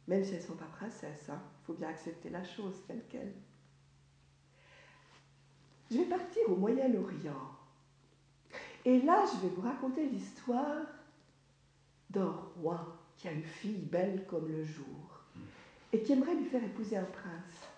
Même 0.08 0.24
si 0.24 0.32
elles 0.34 0.42
ne 0.42 0.46
sont 0.46 0.56
pas 0.56 0.66
princesses. 0.66 1.24
Il 1.28 1.30
hein. 1.30 1.42
faut 1.64 1.72
bien 1.72 1.88
accepter 1.88 2.28
la 2.28 2.44
chose 2.44 2.74
telle 2.86 3.04
qu'elle. 3.08 3.32
Je 5.90 5.98
vais 5.98 6.04
partir 6.04 6.42
au 6.48 6.56
Moyen-Orient. 6.56 7.52
Et 8.84 9.00
là, 9.02 9.24
je 9.32 9.46
vais 9.46 9.54
vous 9.54 9.62
raconter 9.62 10.06
l'histoire 10.06 10.84
d'un 12.10 12.34
roi 12.56 12.98
qui 13.16 13.28
a 13.28 13.32
une 13.32 13.44
fille 13.44 13.78
belle 13.78 14.26
comme 14.26 14.48
le 14.48 14.64
jour 14.64 15.22
et 15.92 16.02
qui 16.02 16.12
aimerait 16.12 16.34
lui 16.34 16.44
faire 16.44 16.62
épouser 16.62 16.96
un 16.96 17.04
prince. 17.04 17.68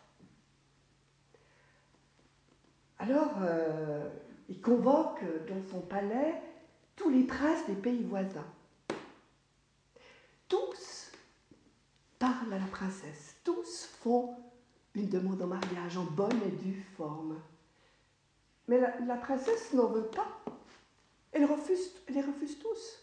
Alors, 2.98 3.34
euh, 3.42 4.08
il 4.48 4.60
convoque 4.60 5.22
dans 5.48 5.62
son 5.70 5.80
palais 5.82 6.42
tous 6.96 7.10
les 7.10 7.24
princes 7.24 7.66
des 7.66 7.74
pays 7.74 8.02
voisins. 8.02 8.46
Tous 10.48 11.12
parlent 12.18 12.52
à 12.52 12.58
la 12.58 12.66
princesse, 12.66 13.36
tous 13.44 13.84
font 14.00 14.36
une 14.94 15.08
demande 15.08 15.42
en 15.42 15.46
mariage 15.46 15.98
en 15.98 16.04
bonne 16.04 16.40
et 16.46 16.50
due 16.50 16.82
forme. 16.96 17.40
Mais 18.68 18.80
la, 18.80 19.16
princesse 19.16 19.72
n'en 19.74 19.86
veut 19.86 20.06
pas. 20.06 20.42
Elle, 21.32 21.44
refuse, 21.44 21.92
elle 22.08 22.14
les 22.14 22.22
refuse 22.22 22.58
tous. 22.58 22.98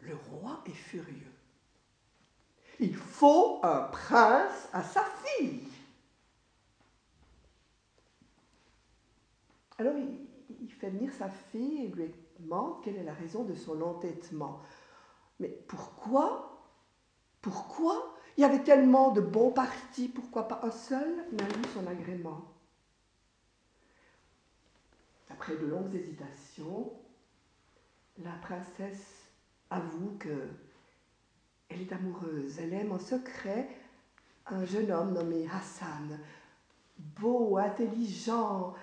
Le 0.00 0.14
roi 0.14 0.62
est 0.66 0.70
furieux. 0.70 1.32
Il 2.78 2.94
faut 2.94 3.60
un 3.62 3.80
prince 3.82 4.68
à 4.72 4.82
sa 4.82 5.04
fille. 5.04 5.68
Alors 9.78 9.96
il, 9.96 10.29
il 10.60 10.72
fait 10.72 10.90
venir 10.90 11.12
sa 11.12 11.28
fille 11.28 11.84
et 11.84 11.88
lui 11.88 12.14
demande 12.38 12.82
quelle 12.82 12.96
est 12.96 13.04
la 13.04 13.14
raison 13.14 13.44
de 13.44 13.54
son 13.54 13.80
entêtement. 13.82 14.60
Mais 15.38 15.48
pourquoi? 15.48 16.66
Pourquoi? 17.40 18.16
Il 18.36 18.42
y 18.42 18.44
avait 18.44 18.62
tellement 18.62 19.12
de 19.12 19.20
bons 19.20 19.50
partis, 19.50 20.08
pourquoi 20.08 20.48
pas 20.48 20.60
un 20.62 20.70
seul 20.70 21.26
n'a 21.32 21.44
eu 21.44 21.64
son 21.74 21.86
agrément? 21.86 22.44
Après 25.30 25.56
de 25.56 25.66
longues 25.66 25.94
hésitations, 25.94 26.92
la 28.18 28.32
princesse 28.42 29.30
avoue 29.70 30.16
que 30.18 30.48
elle 31.68 31.82
est 31.82 31.92
amoureuse. 31.92 32.58
Elle 32.58 32.74
aime 32.74 32.92
en 32.92 32.98
secret 32.98 33.68
un 34.46 34.64
jeune 34.64 34.90
homme 34.90 35.12
nommé 35.12 35.46
Hassan, 35.52 36.18
beau, 36.98 37.56
intelligent, 37.56 38.74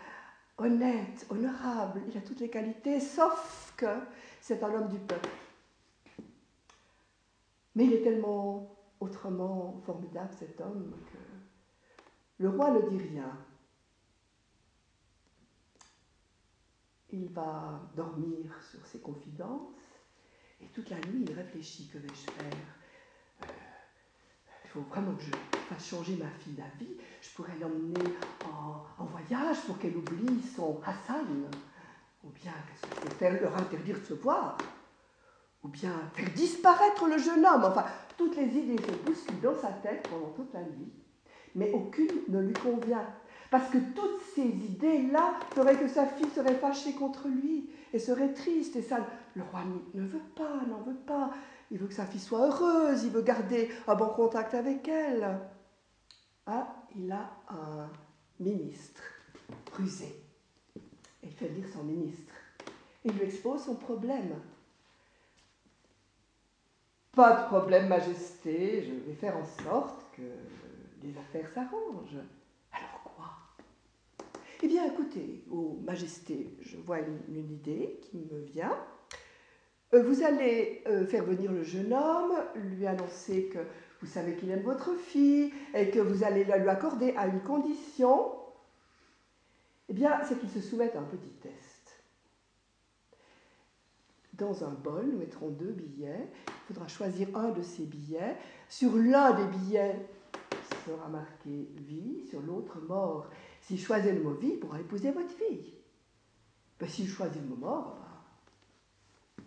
honnête, 0.57 1.25
honorable. 1.29 2.01
Il 2.09 2.17
a 2.17 2.21
toutes 2.21 2.39
les 2.39 2.49
qualités, 2.49 2.99
sauf 2.99 3.73
que 3.77 3.99
c'est 4.41 4.63
un 4.63 4.73
homme 4.73 4.89
du 4.89 4.99
peuple. 4.99 5.29
Mais 7.75 7.85
il 7.85 7.93
est 7.93 8.01
tellement 8.03 8.75
autrement 8.99 9.79
formidable 9.85 10.33
cet 10.37 10.59
homme 10.61 10.91
que 11.11 11.17
le 12.39 12.49
roi 12.49 12.71
ne 12.71 12.89
dit 12.89 12.97
rien. 12.97 13.37
Il 17.11 17.27
va 17.29 17.81
dormir 17.95 18.51
sur 18.69 18.85
ses 18.85 18.99
confidences 18.99 19.75
et 20.61 20.65
toute 20.67 20.89
la 20.89 20.97
nuit 20.97 21.25
il 21.27 21.33
réfléchit 21.33 21.87
que 21.87 21.99
vais-je 21.99 22.31
faire? 22.31 22.53
Euh, 23.43 23.45
Il 24.65 24.69
faut 24.69 24.81
vraiment 24.81 25.15
que 25.15 25.23
je 25.23 25.56
fasse 25.67 25.87
changer 25.87 26.15
ma 26.15 26.29
fille 26.39 26.53
d'avis. 26.53 26.95
Je 27.21 27.29
pourrais 27.35 27.57
l'emmener 27.59 28.15
en, 28.45 29.05
voyage 29.05 29.61
pour 29.65 29.77
qu'elle 29.77 29.95
oublie 29.97 30.41
son 30.55 30.79
Hassan. 30.85 31.49
Ou 32.23 32.29
bien 32.29 32.53
qu'est-ce 32.81 33.15
que 33.19 33.43
Leur 33.43 33.57
interdire 33.57 33.99
de 33.99 34.05
se 34.05 34.13
voir 34.13 34.57
ou 35.63 35.69
bien 35.69 35.93
faire 36.13 36.29
disparaître 36.35 37.07
le 37.07 37.17
jeune 37.17 37.45
homme. 37.45 37.65
Enfin, 37.65 37.85
toutes 38.17 38.35
les 38.35 38.47
idées 38.47 38.81
se 38.81 38.91
bousculent 39.05 39.41
dans 39.41 39.55
sa 39.55 39.69
tête 39.69 40.07
pendant 40.09 40.29
toute 40.29 40.53
la 40.53 40.61
nuit, 40.61 40.91
mais 41.55 41.71
aucune 41.71 42.21
ne 42.29 42.39
lui 42.39 42.53
convient. 42.53 43.05
Parce 43.49 43.69
que 43.69 43.77
toutes 43.77 44.21
ces 44.35 44.47
idées-là 44.47 45.35
feraient 45.55 45.77
que 45.77 45.87
sa 45.87 46.05
fille 46.05 46.29
serait 46.35 46.55
fâchée 46.55 46.93
contre 46.93 47.27
lui 47.29 47.69
et 47.93 47.99
serait 47.99 48.33
triste. 48.33 48.75
Et 48.75 48.81
ça, 48.81 48.97
le 49.35 49.43
roi 49.43 49.61
ne 49.93 50.05
veut 50.05 50.21
pas, 50.35 50.61
n'en 50.67 50.81
veut 50.81 50.99
pas. 51.05 51.31
Il 51.71 51.77
veut 51.77 51.87
que 51.87 51.93
sa 51.93 52.05
fille 52.05 52.19
soit 52.19 52.45
heureuse, 52.45 53.03
il 53.05 53.11
veut 53.11 53.21
garder 53.21 53.69
un 53.87 53.95
bon 53.95 54.09
contact 54.09 54.53
avec 54.53 54.87
elle. 54.87 55.39
Ah, 56.49 56.85
il 56.95 57.11
a 57.11 57.29
un 57.49 57.89
ministre 58.39 59.03
rusé. 59.73 60.15
Il 61.21 61.31
fait 61.31 61.49
lire 61.49 61.67
son 61.67 61.83
ministre. 61.83 62.33
Il 63.03 63.11
lui 63.11 63.25
expose 63.25 63.65
son 63.65 63.75
problème. 63.75 64.33
Pas 67.13 67.41
de 67.41 67.47
problème, 67.47 67.89
Majesté, 67.89 68.81
je 68.81 68.93
vais 68.93 69.15
faire 69.15 69.35
en 69.35 69.43
sorte 69.43 70.05
que 70.15 70.21
les 71.03 71.17
affaires 71.17 71.49
s'arrangent. 71.53 72.23
Alors 72.71 73.03
quoi? 73.03 73.31
Eh 74.63 74.67
bien, 74.67 74.85
écoutez, 74.85 75.43
ô 75.51 75.79
Majesté, 75.83 76.55
je 76.61 76.77
vois 76.77 76.99
une, 76.99 77.37
idée 77.37 77.99
qui 78.03 78.19
me 78.31 78.39
vient. 78.39 78.77
Euh, 79.93 80.01
vous 80.01 80.23
allez 80.23 80.81
euh, 80.87 81.05
faire 81.05 81.25
venir 81.25 81.51
le 81.51 81.63
jeune 81.63 81.91
homme, 81.91 82.33
lui 82.55 82.87
annoncer 82.87 83.47
que 83.47 83.59
vous 84.01 84.07
savez 84.07 84.35
qu'il 84.35 84.49
aime 84.51 84.61
votre 84.61 84.95
fille 84.95 85.51
et 85.73 85.89
que 85.89 85.99
vous 85.99 86.23
allez 86.23 86.43
la 86.43 86.57
lui 86.57 86.69
accorder 86.69 87.13
à 87.17 87.27
une 87.27 87.41
condition. 87.41 88.31
Eh 89.89 89.93
bien, 89.93 90.23
c'est 90.23 90.39
qu'il 90.39 90.49
se 90.49 90.61
soumette 90.61 90.95
à 90.95 90.99
un 90.99 91.03
petit 91.03 91.33
test. 91.41 92.03
Dans 94.33 94.63
un 94.63 94.71
bol, 94.71 95.07
nous 95.07 95.17
mettrons 95.17 95.49
deux 95.49 95.71
billets. 95.71 96.29
Il 96.47 96.73
faudra 96.73 96.87
choisir 96.87 97.35
un 97.35 97.49
de 97.49 97.63
ces 97.63 97.85
billets. 97.85 98.35
Sur 98.69 98.95
l'un 98.95 99.33
des 99.33 99.57
billets 99.57 99.95
sera 100.85 101.07
marqué 101.07 101.69
vie, 101.75 102.27
sur 102.29 102.41
l'autre 102.41 102.79
mort. 102.81 103.29
S'il 103.61 103.79
choisit 103.79 104.13
le 104.13 104.21
mot 104.21 104.33
vie, 104.33 104.51
il 104.53 104.59
pourra 104.59 104.79
épouser 104.79 105.11
votre 105.11 105.31
fille. 105.31 105.73
Ben, 106.79 106.87
S'il 106.87 107.09
choisit 107.09 107.41
le 107.41 107.47
mot 107.47 107.55
mort, 107.55 107.97
ben... 107.99 109.43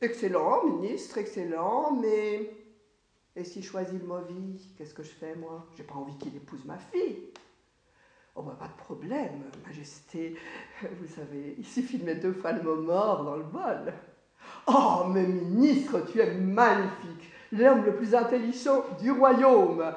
Excellent, 0.00 0.64
ministre, 0.64 1.18
excellent, 1.18 1.92
mais. 1.92 2.50
Et 3.34 3.44
s'il 3.44 3.64
choisit 3.64 4.00
le 4.00 4.26
vie, 4.26 4.74
qu'est-ce 4.76 4.94
que 4.94 5.02
je 5.02 5.10
fais, 5.10 5.34
moi? 5.36 5.66
J'ai 5.76 5.84
pas 5.84 5.94
envie 5.94 6.16
qu'il 6.18 6.34
épouse 6.36 6.64
ma 6.64 6.78
fille. 6.78 7.30
Oh, 8.34 8.42
bah, 8.42 8.56
pas 8.58 8.68
de 8.68 8.76
problème, 8.76 9.50
Majesté. 9.66 10.36
Vous 11.00 11.06
savez, 11.06 11.56
il 11.58 11.66
suffit 11.66 11.98
de 11.98 12.04
mettre 12.04 12.20
deux 12.20 12.32
fois 12.32 12.52
le 12.52 12.62
mot 12.62 12.76
mort 12.76 13.24
dans 13.24 13.36
le 13.36 13.44
bol. 13.44 13.92
Oh, 14.66 15.04
mais 15.08 15.26
ministre, 15.26 16.04
tu 16.10 16.20
es 16.20 16.34
magnifique, 16.34 17.32
l'homme 17.52 17.84
le 17.84 17.96
plus 17.96 18.14
intelligent 18.14 18.84
du 19.00 19.10
royaume. 19.10 19.92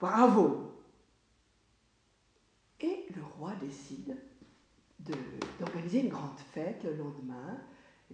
Bravo. 0.00 0.72
Et 2.80 3.06
le 3.14 3.22
roi 3.38 3.52
décide 3.60 4.16
d'organiser 5.60 6.00
une 6.00 6.08
grande 6.08 6.38
fête 6.52 6.82
le 6.84 6.96
lendemain, 6.96 7.60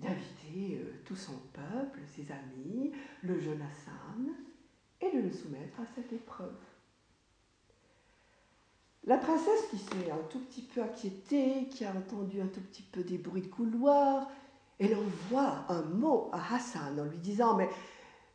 d'inviter 0.01 0.79
euh, 0.79 1.01
tout 1.05 1.17
son 1.17 1.37
peuple, 1.53 2.01
ses 2.07 2.27
amis, 2.33 2.93
le 3.23 3.39
jeune 3.39 3.63
Hassan, 3.63 4.29
et 5.01 5.11
de 5.11 5.21
le 5.21 5.31
soumettre 5.31 5.81
à 5.81 5.87
cette 5.95 6.13
épreuve. 6.13 6.57
La 9.05 9.17
princesse 9.17 9.67
qui 9.71 9.79
s'est 9.79 10.11
un 10.11 10.23
tout 10.31 10.41
petit 10.41 10.63
peu 10.63 10.83
inquiétée, 10.83 11.69
qui 11.71 11.85
a 11.85 11.93
entendu 11.93 12.41
un 12.41 12.47
tout 12.49 12.61
petit 12.61 12.83
peu 12.83 13.03
des 13.03 13.19
bruits 13.19 13.43
de 13.43 13.47
couloir, 13.47 14.31
elle 14.79 14.95
envoie 14.95 15.65
un 15.69 15.83
mot 15.83 16.31
à 16.33 16.55
Hassan 16.55 16.99
en 16.99 17.05
lui 17.05 17.19
disant 17.19 17.55
Mais 17.57 17.69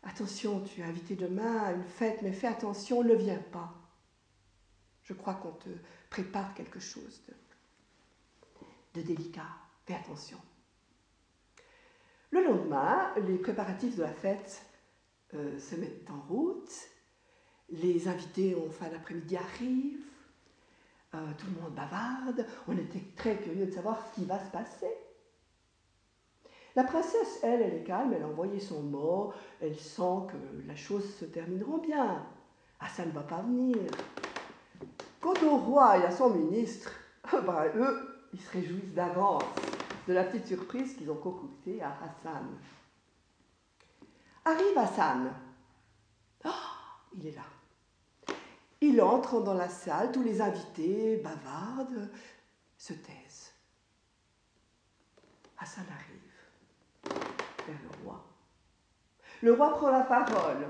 attention, 0.04 0.62
tu 0.62 0.82
es 0.82 0.84
invité 0.84 1.16
demain 1.16 1.58
à 1.64 1.72
une 1.72 1.84
fête, 1.84 2.22
mais 2.22 2.32
fais 2.32 2.48
attention, 2.48 3.04
ne 3.04 3.16
viens 3.16 3.42
pas. 3.52 3.74
Je 5.04 5.14
crois 5.14 5.36
qu'on 5.36 5.52
te 5.52 5.70
prépare 6.10 6.54
quelque 6.54 6.80
chose 6.80 7.24
de, 8.94 9.02
délicat. 9.02 9.48
Fais 9.86 9.96
attention. 9.96 10.38
Le 12.36 12.44
lendemain, 12.44 13.14
les 13.28 13.38
préparatifs 13.38 13.96
de 13.96 14.02
la 14.02 14.12
fête 14.12 14.62
euh, 15.36 15.58
se 15.58 15.78
mettent 15.78 16.10
en 16.10 16.20
route. 16.28 16.70
Les 17.70 18.10
invités 18.10 18.54
en 18.56 18.70
fin 18.70 18.90
d'après-midi 18.90 19.38
arrivent. 19.38 20.04
Euh, 21.14 21.18
tout 21.38 21.46
le 21.56 21.62
monde 21.62 21.74
bavarde, 21.74 22.46
on 22.68 22.78
était 22.78 23.06
très 23.16 23.38
curieux 23.38 23.68
de 23.68 23.72
savoir 23.72 24.06
ce 24.06 24.16
qui 24.16 24.26
va 24.26 24.38
se 24.44 24.52
passer. 24.52 24.92
La 26.76 26.84
princesse, 26.84 27.40
elle, 27.42 27.62
elle 27.62 27.74
est 27.76 27.84
calme, 27.86 28.12
elle 28.14 28.24
a 28.24 28.28
envoyé 28.28 28.60
son 28.60 28.82
mot, 28.82 29.32
elle 29.62 29.78
sent 29.80 30.28
que 30.28 30.68
la 30.68 30.76
chose 30.76 31.16
se 31.16 31.24
termineront 31.24 31.78
bien. 31.78 32.22
Ah, 32.82 32.90
ça 32.90 33.06
ne 33.06 33.12
va 33.12 33.24
pas 33.24 33.44
venir. 33.44 33.78
Quant 35.22 35.42
au 35.42 35.56
roi 35.56 36.00
et 36.00 36.04
à 36.04 36.12
son 36.12 36.32
ministre, 36.32 36.92
ben, 37.32 37.72
eux, 37.78 38.28
ils 38.34 38.42
se 38.42 38.52
réjouissent 38.52 38.94
d'avance 38.94 39.46
de 40.08 40.14
la 40.14 40.24
petite 40.24 40.48
surprise 40.48 40.96
qu'ils 40.96 41.10
ont 41.10 41.16
concoctée 41.16 41.82
à 41.82 41.98
Hassan. 42.02 42.48
Arrive 44.44 44.78
Hassan. 44.78 45.34
Oh, 46.46 46.50
il 47.18 47.28
est 47.28 47.36
là. 47.36 48.36
Il 48.82 49.02
entre 49.02 49.42
dans 49.42 49.54
la 49.54 49.70
salle, 49.70 50.12
tous 50.12 50.22
les 50.22 50.42
invités 50.42 51.18
bavardent, 51.18 52.10
se 52.78 52.94
taisent. 52.94 53.54
Hassan 55.58 55.86
arrive 55.90 57.20
vers 57.68 57.78
le 57.82 58.04
roi. 58.04 58.24
Le 59.42 59.54
roi 59.54 59.72
prend 59.72 59.90
la 59.90 60.02
parole. 60.02 60.68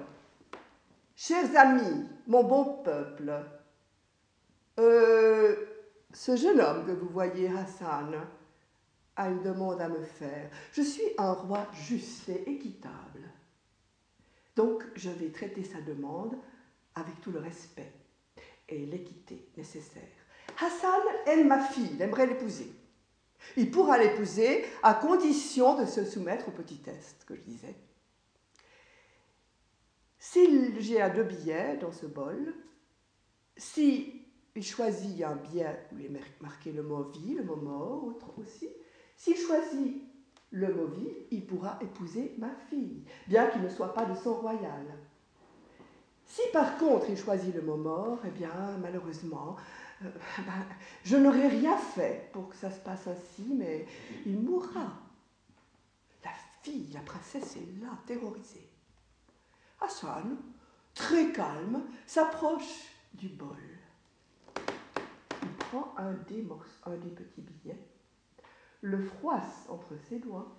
Chers 1.15 1.55
amis, 1.57 2.07
mon 2.27 2.43
bon 2.43 2.83
peuple, 2.83 3.33
euh, 4.79 5.55
ce 6.13 6.35
jeune 6.35 6.59
homme 6.61 6.85
que 6.85 6.91
vous 6.91 7.09
voyez, 7.09 7.49
Hassan, 7.49 8.15
a 9.15 9.29
une 9.29 9.41
demande 9.41 9.81
à 9.81 9.89
me 9.89 10.03
faire. 10.03 10.49
Je 10.73 10.81
suis 10.81 11.13
un 11.17 11.33
roi 11.33 11.67
juste 11.73 12.29
et 12.29 12.49
équitable. 12.49 13.21
Donc, 14.55 14.83
je 14.95 15.09
vais 15.09 15.29
traiter 15.29 15.63
sa 15.63 15.81
demande 15.81 16.37
avec 16.95 17.19
tout 17.21 17.31
le 17.31 17.39
respect 17.39 17.91
et 18.69 18.85
l'équité 18.85 19.47
nécessaire. 19.57 20.03
Hassan 20.61 21.01
aime 21.27 21.47
ma 21.47 21.59
fille, 21.59 21.91
il 21.93 22.01
aimerait 22.01 22.27
l'épouser. 22.27 22.71
Il 23.57 23.69
pourra 23.69 23.97
l'épouser 23.97 24.65
à 24.81 24.93
condition 24.93 25.79
de 25.79 25.85
se 25.85 26.05
soumettre 26.05 26.47
au 26.47 26.51
petit 26.51 26.77
test 26.77 27.25
que 27.25 27.35
je 27.35 27.41
disais. 27.41 27.75
S'il 30.17 30.79
j'ai 30.79 31.01
à 31.01 31.09
deux 31.09 31.23
billets 31.23 31.77
dans 31.77 31.91
ce 31.91 32.05
bol, 32.07 32.53
si 33.55 34.25
il 34.55 34.63
choisit 34.63 35.23
un 35.23 35.35
billet 35.35 35.87
où 35.91 35.99
est 35.99 36.11
marqué 36.41 36.71
le 36.71 36.81
mot 36.81 37.03
vie, 37.03 37.35
le 37.35 37.43
mot 37.43 37.57
mort, 37.57 38.05
autre 38.05 38.33
aussi, 38.39 38.69
s'il 39.15 39.37
choisit 39.37 40.03
le 40.51 40.73
mot 40.73 40.87
vie, 40.87 41.11
il 41.31 41.45
pourra 41.45 41.77
épouser 41.81 42.35
ma 42.37 42.53
fille, 42.69 43.03
bien 43.27 43.47
qu'il 43.47 43.61
ne 43.61 43.69
soit 43.69 43.93
pas 43.93 44.05
de 44.05 44.15
sang 44.15 44.35
royal. 44.35 44.85
Si 46.25 46.41
par 46.51 46.77
contre 46.77 47.09
il 47.09 47.17
choisit 47.17 47.53
le 47.53 47.61
mot 47.61 47.77
mort, 47.77 48.19
eh 48.25 48.31
bien 48.31 48.77
malheureusement, 48.81 49.55
euh, 50.03 50.09
ben, 50.39 50.65
je 51.03 51.17
n'aurai 51.17 51.47
rien 51.47 51.77
fait 51.77 52.29
pour 52.33 52.49
que 52.49 52.55
ça 52.55 52.71
se 52.71 52.79
passe 52.79 53.07
ainsi, 53.07 53.53
mais 53.53 53.85
il 54.25 54.39
mourra. 54.39 54.99
La 56.23 56.31
fille, 56.61 56.89
la 56.93 57.01
princesse 57.01 57.57
est 57.57 57.81
là, 57.81 57.89
terrorisée. 58.05 58.69
Hassan, 59.79 60.37
très 60.93 61.31
calme, 61.31 61.83
s'approche 62.07 62.89
du 63.13 63.29
bol. 63.29 63.57
Il 65.43 65.49
prend 65.59 65.93
un 65.97 66.13
des, 66.13 66.45
un 66.85 66.97
des 66.97 67.11
petits 67.11 67.41
billets, 67.41 67.79
le 68.85 68.99
froisse 68.99 69.65
entre 69.67 69.97
ses 70.07 70.19
doigts 70.19 70.55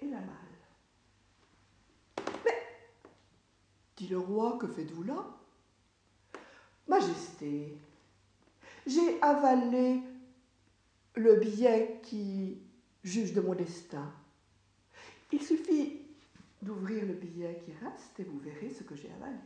et 0.00 0.06
la 0.06 0.18
malle. 0.18 0.26
Mais, 2.44 2.66
dit 3.96 4.08
le 4.08 4.18
roi, 4.18 4.58
que 4.60 4.66
faites-vous 4.66 5.04
là? 5.04 5.24
Majesté, 6.88 7.78
j'ai 8.88 9.22
avalé 9.22 10.00
le 11.14 11.36
billet 11.36 12.00
qui 12.02 12.60
juge 13.04 13.32
de 13.32 13.40
mon 13.40 13.54
destin. 13.54 14.12
Il 15.30 15.40
suffit 15.40 16.00
d'ouvrir 16.60 17.06
le 17.06 17.14
billet 17.14 17.62
qui 17.64 17.72
reste 17.72 18.18
et 18.18 18.24
vous 18.24 18.40
verrez 18.40 18.70
ce 18.70 18.82
que 18.82 18.96
j'ai 18.96 19.12
avalé. 19.12 19.38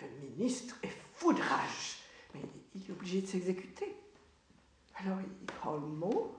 Le 0.00 0.28
ministre 0.28 0.78
est 0.84 0.96
fou 1.14 1.32
de 1.32 1.40
rage, 1.40 1.98
mais 2.34 2.42
il 2.76 2.86
est 2.86 2.92
obligé 2.92 3.20
de 3.20 3.26
s'exécuter. 3.26 3.96
Alors 5.00 5.18
il 5.20 5.46
prend 5.46 5.74
le 5.74 5.86
mot, 5.86 6.34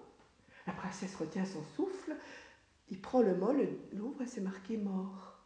la 0.65 0.73
princesse 0.73 1.15
retient 1.15 1.45
son 1.45 1.63
souffle, 1.75 2.15
il 2.89 2.99
prend 2.99 3.21
le 3.21 3.35
mot, 3.35 3.53
l'ouvre 3.93 4.21
et 4.21 4.25
c'est 4.25 4.41
marqué 4.41 4.77
mort. 4.77 5.37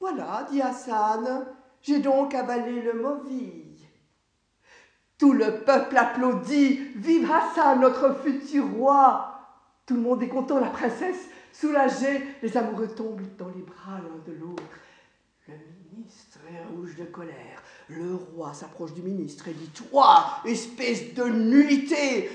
Voilà, 0.00 0.46
dit 0.50 0.62
Hassan, 0.62 1.46
j'ai 1.82 2.00
donc 2.00 2.34
avalé 2.34 2.82
le 2.82 2.94
mauvais. 2.94 3.64
Tout 5.18 5.32
le 5.32 5.64
peuple 5.64 5.96
applaudit. 5.96 6.76
Vive 6.94 7.30
Hassan, 7.30 7.80
notre 7.80 8.14
futur 8.14 8.68
roi. 8.70 9.34
Tout 9.84 9.94
le 9.94 10.02
monde 10.02 10.22
est 10.22 10.28
content, 10.28 10.60
la 10.60 10.70
princesse 10.70 11.28
soulagée. 11.52 12.22
Les 12.42 12.56
amoureux 12.56 12.88
tombent 12.88 13.36
dans 13.36 13.48
les 13.48 13.62
bras 13.62 13.98
l'un 13.98 14.22
de 14.24 14.38
l'autre. 14.38 14.62
Le 15.48 15.54
ministre 15.90 16.38
est 16.52 16.64
rouge 16.72 16.94
de 16.94 17.04
colère. 17.04 17.62
Le 17.88 18.14
roi 18.14 18.52
s'approche 18.52 18.92
du 18.92 19.02
ministre 19.02 19.48
et 19.48 19.54
dit 19.54 19.70
Toi, 19.70 20.40
espèce 20.44 21.14
de 21.14 21.24
nullité, 21.24 22.30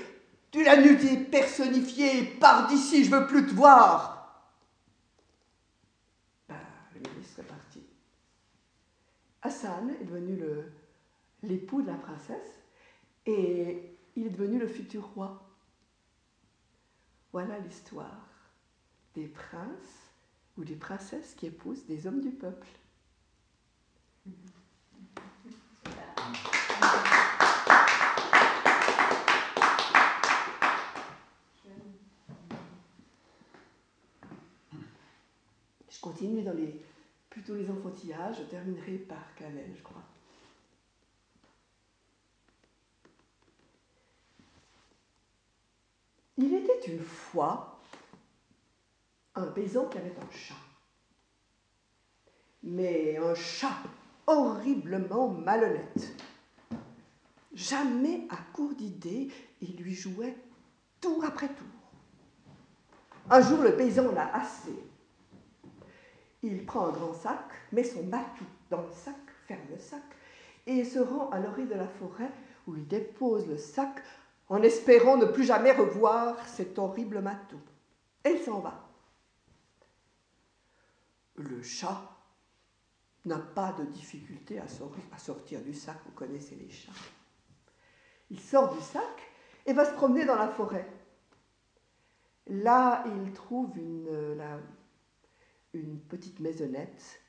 tu 0.50 0.64
l'as 0.64 0.76
nullité 0.76 1.16
personnifiée, 1.16 2.24
pars 2.24 2.66
d'ici, 2.66 3.04
je 3.04 3.10
veux 3.10 3.26
plus 3.26 3.46
te 3.46 3.54
voir. 3.54 4.50
Ben, 6.48 6.56
le 6.94 7.10
ministre 7.10 7.40
est 7.40 7.44
parti. 7.44 7.80
Hassan 9.42 9.90
est 10.00 10.04
devenu 10.04 10.40
l'époux 11.42 11.82
de 11.82 11.88
la 11.88 11.98
princesse 11.98 12.62
et 13.26 13.96
il 14.16 14.26
est 14.26 14.30
devenu 14.30 14.58
le 14.58 14.68
futur 14.68 15.06
roi. 15.14 15.40
Voilà 17.32 17.58
l'histoire 17.58 18.28
des 19.14 19.26
princes 19.26 20.12
ou 20.56 20.64
des 20.64 20.76
princesses 20.76 21.34
qui 21.34 21.46
épousent 21.46 21.84
des 21.86 22.06
hommes 22.06 22.20
du 22.20 22.30
peuple. 22.30 22.68
Dans 36.44 36.52
les 36.52 36.80
plutôt 37.34 37.56
les 37.56 37.68
enfantillages, 37.68 38.36
je 38.38 38.42
terminerai 38.44 38.92
par 38.92 39.34
Canel, 39.34 39.74
je 39.76 39.82
crois. 39.82 40.02
Il 46.36 46.54
était 46.54 46.92
une 46.92 47.02
fois 47.02 47.80
un 49.34 49.46
paysan 49.46 49.88
qui 49.88 49.98
avait 49.98 50.14
un 50.16 50.30
chat. 50.30 50.54
Mais 52.62 53.16
un 53.16 53.34
chat 53.34 53.82
horriblement 54.28 55.28
malhonnête. 55.28 56.16
Jamais 57.52 58.28
à 58.30 58.36
court 58.52 58.74
d'idées, 58.74 59.28
il 59.60 59.76
lui 59.76 59.94
jouait 59.94 60.36
tour 61.00 61.24
après 61.24 61.48
tour. 61.48 61.66
Un 63.28 63.40
jour, 63.40 63.60
le 63.60 63.76
paysan 63.76 64.12
l'a 64.12 64.32
assez. 64.36 64.78
Il 66.44 66.66
prend 66.66 66.88
un 66.88 66.92
grand 66.92 67.14
sac, 67.14 67.48
met 67.72 67.84
son 67.84 68.02
matou 68.02 68.44
dans 68.68 68.82
le 68.82 68.92
sac, 68.92 69.16
ferme 69.48 69.62
le 69.70 69.78
sac, 69.78 70.02
et 70.66 70.84
se 70.84 70.98
rend 70.98 71.30
à 71.30 71.38
l'orée 71.38 71.64
de 71.64 71.74
la 71.74 71.88
forêt 71.88 72.30
où 72.66 72.76
il 72.76 72.86
dépose 72.86 73.48
le 73.48 73.56
sac 73.56 74.02
en 74.50 74.62
espérant 74.62 75.16
ne 75.16 75.24
plus 75.24 75.44
jamais 75.44 75.72
revoir 75.72 76.46
cet 76.46 76.78
horrible 76.78 77.22
matou. 77.22 77.58
Et 78.26 78.32
il 78.32 78.40
s'en 78.40 78.60
va. 78.60 78.86
Le 81.36 81.62
chat 81.62 82.10
n'a 83.24 83.38
pas 83.38 83.72
de 83.72 83.84
difficulté 83.84 84.60
à 84.60 85.18
sortir 85.18 85.62
du 85.62 85.72
sac, 85.72 85.96
vous 86.04 86.12
connaissez 86.12 86.56
les 86.56 86.68
chats. 86.68 86.92
Il 88.28 88.38
sort 88.38 88.74
du 88.74 88.82
sac 88.82 89.32
et 89.64 89.72
va 89.72 89.86
se 89.86 89.94
promener 89.94 90.26
dans 90.26 90.36
la 90.36 90.48
forêt. 90.48 90.86
Là, 92.48 93.02
il 93.06 93.32
trouve 93.32 93.78
une, 93.78 94.38
une 95.78 95.98
petite 95.98 96.40
maisonnette. 96.40 97.20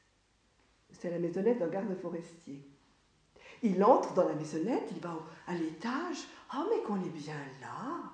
C'est 0.91 1.11
la 1.11 1.19
maisonnette 1.19 1.59
d'un 1.59 1.67
garde 1.67 1.95
forestier. 2.01 2.65
Il 3.63 3.83
entre 3.83 4.13
dans 4.13 4.27
la 4.27 4.35
maisonnette, 4.35 4.89
il 4.91 4.99
va 4.99 5.17
à 5.47 5.53
l'étage. 5.53 6.27
Ah, 6.51 6.63
oh, 6.63 6.69
mais 6.69 6.81
qu'on 6.83 7.01
est 7.03 7.09
bien 7.09 7.35
là. 7.61 8.11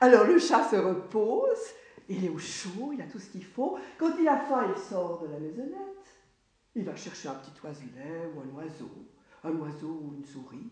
Alors 0.00 0.24
le 0.24 0.38
chat 0.38 0.68
se 0.68 0.76
repose, 0.76 1.74
il 2.08 2.24
est 2.24 2.28
au 2.28 2.38
chaud, 2.38 2.92
il 2.92 3.00
a 3.00 3.06
tout 3.06 3.18
ce 3.18 3.30
qu'il 3.30 3.44
faut. 3.44 3.78
Quand 3.98 4.16
il 4.20 4.28
a 4.28 4.38
faim, 4.38 4.72
il 4.74 4.82
sort 4.82 5.22
de 5.22 5.28
la 5.28 5.38
maisonnette. 5.38 5.78
Il 6.74 6.84
va 6.84 6.96
chercher 6.96 7.28
un 7.28 7.34
petit 7.34 7.52
oiselet 7.62 8.30
ou 8.34 8.40
un 8.40 8.54
oiseau, 8.56 8.90
un 9.44 9.52
oiseau 9.52 10.00
ou 10.02 10.14
une 10.14 10.24
souris. 10.24 10.70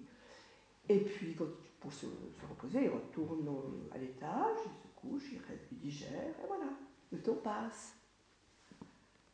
Et 0.88 0.98
puis, 0.98 1.36
pour 1.80 1.92
se, 1.92 2.06
reposer, 2.48 2.84
il 2.84 2.90
retourne 2.90 3.48
à 3.92 3.98
l'étage, 3.98 4.58
il 4.66 4.82
se 4.82 4.88
couche, 4.96 5.32
il, 5.32 5.40
il 5.70 5.78
digère, 5.78 6.34
et 6.42 6.46
voilà, 6.46 6.66
le 7.12 7.22
temps 7.22 7.36
passe. 7.36 7.94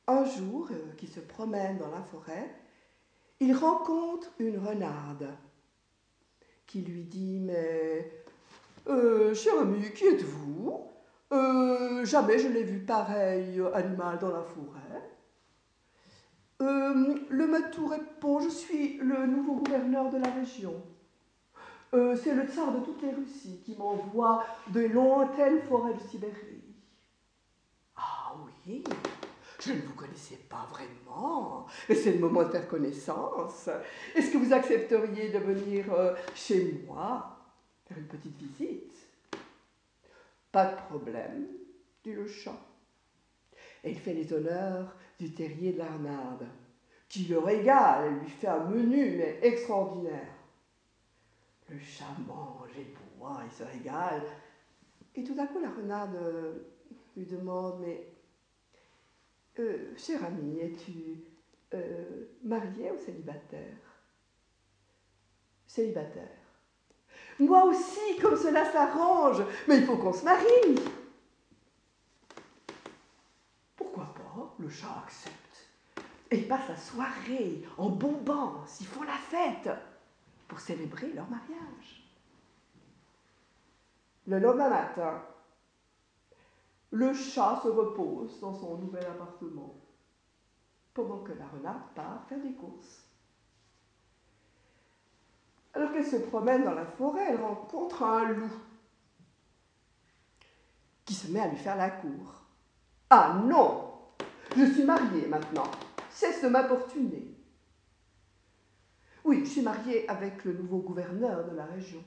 Un 0.09 0.25
jour, 0.25 0.69
euh, 0.71 0.95
qui 0.97 1.07
se 1.07 1.21
promène 1.21 1.77
dans 1.77 1.91
la 1.91 2.01
forêt, 2.01 2.51
il 3.41 3.55
rencontre 3.55 4.29
une 4.39 4.59
renarde 4.59 5.29
qui 6.67 6.81
lui 6.81 7.05
dit 7.05 7.41
Mais, 7.41 8.11
euh, 8.89 9.35
cher 9.35 9.61
ami, 9.61 9.93
qui 9.93 10.07
êtes-vous? 10.07 10.81
Euh, 11.31 12.07
Jamais 12.07 12.39
je 12.39 12.49
n'ai 12.49 12.63
vu 12.63 12.79
pareil 12.79 13.61
animal 13.75 14.19
dans 14.19 14.33
la 14.33 14.43
forêt. 14.43 14.81
Le 16.61 17.47
matou 17.47 17.87
répond 17.87 18.41
Je 18.41 18.49
suis 18.49 18.97
le 18.99 19.27
nouveau 19.27 19.57
gouverneur 19.57 20.09
de 20.11 20.17
la 20.17 20.31
région. 20.31 20.75
C'est 21.93 22.35
le 22.35 22.47
tsar 22.47 22.73
de 22.73 22.85
toutes 22.85 23.03
les 23.03 23.13
Russies 23.13 23.61
qui 23.65 23.77
m'envoie 23.77 24.43
de 24.69 24.81
lointaines 24.81 25.61
forêts 25.69 25.95
de 25.95 26.01
Sibérie. 26.01 26.65
Ah 27.95 28.35
oui, 28.67 28.83
je 29.59 29.73
ne 29.73 29.81
vous 29.81 29.95
connaissais 29.95 30.39
pas 30.49 30.67
vraiment, 30.71 31.67
et 31.89 31.95
c'est 31.95 32.13
le 32.13 32.21
moment 32.21 32.45
de 32.45 32.51
faire 32.51 32.69
connaissance. 32.69 33.69
Est-ce 34.15 34.31
que 34.31 34.39
vous 34.39 34.53
accepteriez 34.53 35.31
de 35.31 35.39
venir 35.39 35.93
euh, 35.93 36.15
chez 36.35 36.85
moi 36.87 37.37
faire 37.87 37.99
une 37.99 38.07
petite 38.07 38.37
visite? 38.37 38.95
Pas 40.53 40.67
de 40.67 40.77
problème, 40.89 41.47
dit 42.05 42.13
le 42.13 42.27
chat. 42.27 42.59
Et 43.85 43.91
il 43.91 43.99
fait 43.99 44.15
les 44.15 44.33
honneurs 44.33 44.95
du 45.19 45.33
terrier 45.33 45.73
de 45.73 45.79
l'Arnade, 45.79 46.47
qui 47.09 47.25
le 47.25 47.39
régale 47.39 48.19
lui 48.21 48.31
fait 48.31 48.47
un 48.47 48.65
menu, 48.65 49.17
mais 49.17 49.39
extraordinaire. 49.43 50.35
Le 51.69 51.79
chat 51.81 52.17
mange 52.27 52.71
et 52.79 52.87
boit, 53.19 53.41
il 53.45 53.53
se 53.53 53.65
régale. 53.65 54.23
Et 55.15 55.25
tout 55.25 55.37
à 55.39 55.47
coup, 55.47 55.59
la 55.61 55.71
renarde 55.71 56.17
lui 57.17 57.27
demande 57.27 57.81
Mais 57.81 58.07
euh, 59.59 59.95
cher 59.97 60.25
ami, 60.25 60.61
es-tu 60.61 61.25
euh, 61.75 62.27
marié 62.43 62.91
ou 62.91 62.99
célibataire? 62.99 63.77
Célibataire. 65.67 66.39
Moi 67.39 67.65
aussi, 67.65 68.19
comme 68.21 68.37
cela 68.37 68.65
s'arrange, 68.65 69.43
mais 69.69 69.79
il 69.79 69.85
faut 69.85 69.97
qu'on 69.97 70.13
se 70.13 70.25
marie. 70.25 70.81
Pourquoi 73.77 74.13
pas? 74.15 74.55
Le 74.59 74.69
chat 74.69 75.03
accepte. 75.05 75.37
Et 76.31 76.39
ils 76.39 76.49
passent 76.49 76.69
la 76.69 76.77
soirée 76.77 77.63
en 77.79 77.89
bombant, 77.89 78.65
ils 78.81 78.87
font 78.87 79.03
la 79.03 79.17
fête 79.17 79.71
pour 80.47 80.61
célébrer 80.61 81.13
leur 81.13 81.29
mariage. 81.31 82.05
Le 84.27 84.39
lendemain 84.39 84.69
matin, 84.69 85.23
le 86.91 87.13
chat 87.13 87.61
se 87.63 87.69
repose 87.69 88.41
dans 88.41 88.55
son 88.55 88.79
nouvel 88.79 89.05
appartement 89.05 89.75
pendant 90.95 91.19
que 91.19 91.33
la 91.33 91.47
renarde 91.47 91.83
part 91.95 92.25
faire 92.29 92.41
des 92.41 92.55
courses. 92.55 93.05
Alors 95.75 95.93
qu'elle 95.93 96.07
se 96.07 96.17
promène 96.17 96.65
dans 96.65 96.75
la 96.75 96.87
forêt, 96.87 97.27
elle 97.29 97.41
rencontre 97.41 98.03
un 98.03 98.33
loup 98.33 98.51
qui 101.05 101.15
se 101.15 101.31
met 101.31 101.41
à 101.41 101.49
lui 101.49 101.57
faire 101.57 101.77
la 101.77 101.91
cour. 101.91 102.43
Ah 103.11 103.41
non 103.45 103.95
Je 104.57 104.65
suis 104.73 104.85
mariée 104.85 105.27
maintenant. 105.27 105.71
Cesse 106.11 106.43
de 106.43 106.49
m'importuner. 106.49 107.35
Oui, 109.25 109.41
je 109.45 109.51
suis 109.51 109.63
mariée 109.63 110.09
avec 110.09 110.45
le 110.45 110.55
nouveau 110.55 110.79
gouverneur 110.79 111.49
de 111.49 111.55
la 111.55 111.67
région. 111.67 112.03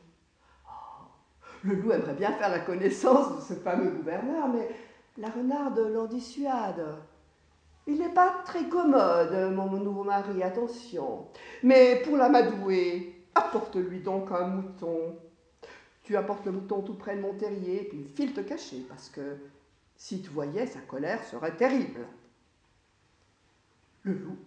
Le 1.64 1.76
loup 1.76 1.92
aimerait 1.92 2.14
bien 2.14 2.32
faire 2.34 2.50
la 2.50 2.60
connaissance 2.60 3.36
de 3.36 3.42
ce 3.42 3.60
fameux 3.60 3.92
gouverneur, 3.92 4.48
mais 4.48 4.70
la 5.18 5.30
renarde 5.30 5.80
l'en 5.80 6.06
dissuade. 6.06 6.86
Il 7.88 8.00
n'est 8.00 8.14
pas 8.14 8.42
très 8.46 8.66
commode, 8.66 9.54
mon 9.54 9.68
nouveau 9.68 10.04
mari, 10.04 10.42
attention. 10.44 11.28
Mais 11.64 12.02
pour 12.04 12.18
l'amadouer, 12.18 13.26
apporte-lui 13.36 14.00
donc 14.00 14.32
un 14.32 14.48
mouton. 14.48 15.18
Tu 16.04 16.16
apportes 16.16 16.46
le 16.46 16.52
mouton 16.52 16.82
tout 16.82 16.96
près 16.96 17.16
de 17.16 17.22
mon 17.22 17.34
terrier, 17.34 17.84
puis 17.90 18.06
file 18.16 18.34
te 18.34 18.42
cacher, 18.42 18.86
parce 18.90 19.10
que 19.10 19.38
si 19.96 20.22
tu 20.22 20.30
voyais, 20.30 20.66
sa 20.66 20.80
colère 20.80 21.24
serait 21.26 21.56
terrible. 21.56 22.08
Le 24.04 24.14
loup 24.14 24.38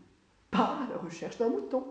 part 0.51 0.83
à 0.83 0.93
la 0.93 0.99
recherche 0.99 1.39
d'un 1.39 1.49
mouton. 1.49 1.85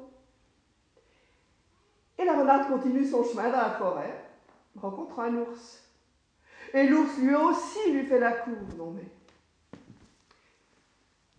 Et 2.18 2.26
la 2.26 2.34
renarde 2.34 2.68
continue 2.68 3.06
son 3.06 3.24
chemin 3.24 3.50
dans 3.50 3.58
la 3.58 3.72
forêt, 3.72 4.33
rencontre 4.80 5.20
un 5.20 5.36
ours. 5.36 5.84
Et 6.74 6.88
l'ours 6.88 7.18
lui 7.20 7.36
aussi 7.36 7.92
lui 7.92 8.06
fait 8.06 8.20
la 8.20 8.32
cour. 8.32 8.58
Non 8.78 8.92
mais. 8.92 9.08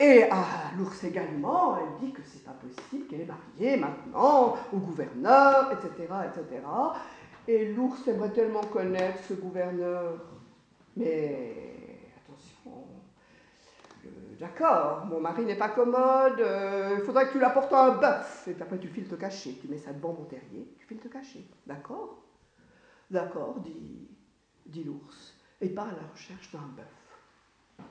Et 0.01 0.25
à 0.25 0.45
l'ours 0.77 1.05
également, 1.05 1.79
elle 1.79 2.07
dit 2.07 2.13
que 2.13 2.21
c'est 2.25 2.45
pas 2.45 2.53
possible, 2.53 3.07
qu'elle 3.07 3.23
est 3.23 3.27
mariée 3.27 3.77
maintenant 3.77 4.57
au 4.73 4.77
gouverneur, 4.79 5.73
etc., 5.73 6.13
etc. 6.27 6.63
Et 7.47 7.73
l'ours 7.73 8.07
aimerait 8.09 8.33
tellement 8.33 8.63
connaître 8.63 9.23
ce 9.29 9.35
gouverneur. 9.35 10.19
Mais 10.97 11.55
attention, 12.17 12.85
euh, 14.05 14.09
d'accord, 14.41 15.07
mon 15.07 15.21
mari 15.21 15.45
n'est 15.45 15.57
pas 15.57 15.69
commode, 15.69 16.41
euh, 16.41 16.97
il 16.99 17.05
faudrait 17.05 17.29
que 17.29 17.33
tu 17.33 17.39
l'apportes 17.39 17.73
un 17.73 17.91
bœuf. 17.93 18.49
Et 18.49 18.57
après 18.61 18.79
tu 18.79 18.89
files 18.89 19.09
te 19.09 19.15
cacher, 19.15 19.59
tu 19.61 19.69
mets 19.69 19.79
ça 19.79 19.93
devant 19.93 20.13
mon 20.13 20.25
terrier, 20.25 20.75
tu 20.79 20.87
files 20.87 20.99
te 20.99 21.09
cacher. 21.09 21.47
D'accord? 21.67 22.24
D'accord, 23.15 23.61
dit, 23.61 24.09
dit 24.67 24.83
l'ours, 24.83 25.37
et 25.61 25.69
part 25.69 25.87
à 25.87 25.93
la 25.93 26.09
recherche 26.13 26.51
d'un 26.51 26.67
bœuf. 26.77 27.87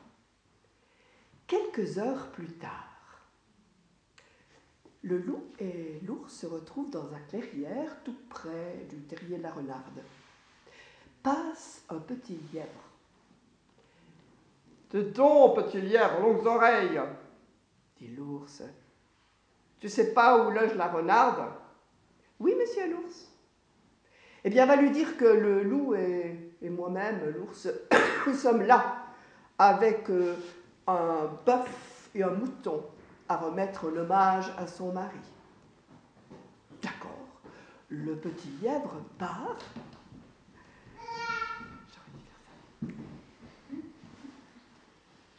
Quelques 1.47 1.97
heures 1.97 2.29
plus 2.31 2.51
tard, 2.57 3.21
le 5.01 5.19
loup 5.19 5.45
et 5.59 6.01
l'ours 6.05 6.29
se 6.29 6.45
retrouvent 6.45 6.89
dans 6.89 7.13
un 7.13 7.21
clairière 7.21 8.03
tout 8.03 8.17
près 8.29 8.85
du 8.89 8.97
terrier 9.03 9.37
de 9.37 9.43
la 9.43 9.53
renarde. 9.53 10.03
Passe 11.23 11.85
un 11.87 11.99
petit 11.99 12.37
lièvre. 12.51 12.67
T'es 14.89 15.03
donc, 15.03 15.55
petit 15.55 15.79
lièvre, 15.79 16.19
longues 16.19 16.45
oreilles, 16.45 16.99
dit 17.95 18.09
l'ours. 18.09 18.61
Tu 19.79 19.87
sais 19.87 20.13
pas 20.13 20.45
où 20.45 20.51
loge 20.51 20.75
la 20.75 20.89
renarde? 20.89 21.49
Oui, 22.41 22.53
monsieur 22.59 22.91
l'ours. 22.91 23.32
Eh 24.45 24.49
bien, 24.49 24.65
va 24.65 24.75
lui 24.75 24.91
dire 24.91 25.15
que 25.15 25.25
le 25.25 25.63
loup 25.63 25.95
et, 25.95 26.69
moi-même, 26.69 27.33
l'ours, 27.37 27.69
nous 28.27 28.33
sommes 28.33 28.63
là 28.63 29.05
avec 29.57 30.09
euh, 30.09 30.35
un 30.87 31.29
bœuf 31.45 32.09
et 32.13 32.23
un 32.23 32.31
mouton 32.31 32.83
à 33.29 33.37
remettre 33.37 33.89
l'hommage 33.89 34.51
à 34.57 34.67
son 34.67 34.91
mari. 34.91 35.17
D'accord. 36.81 37.11
Le 37.87 38.15
petit 38.15 38.49
lièvre 38.61 39.01
part. 39.17 39.57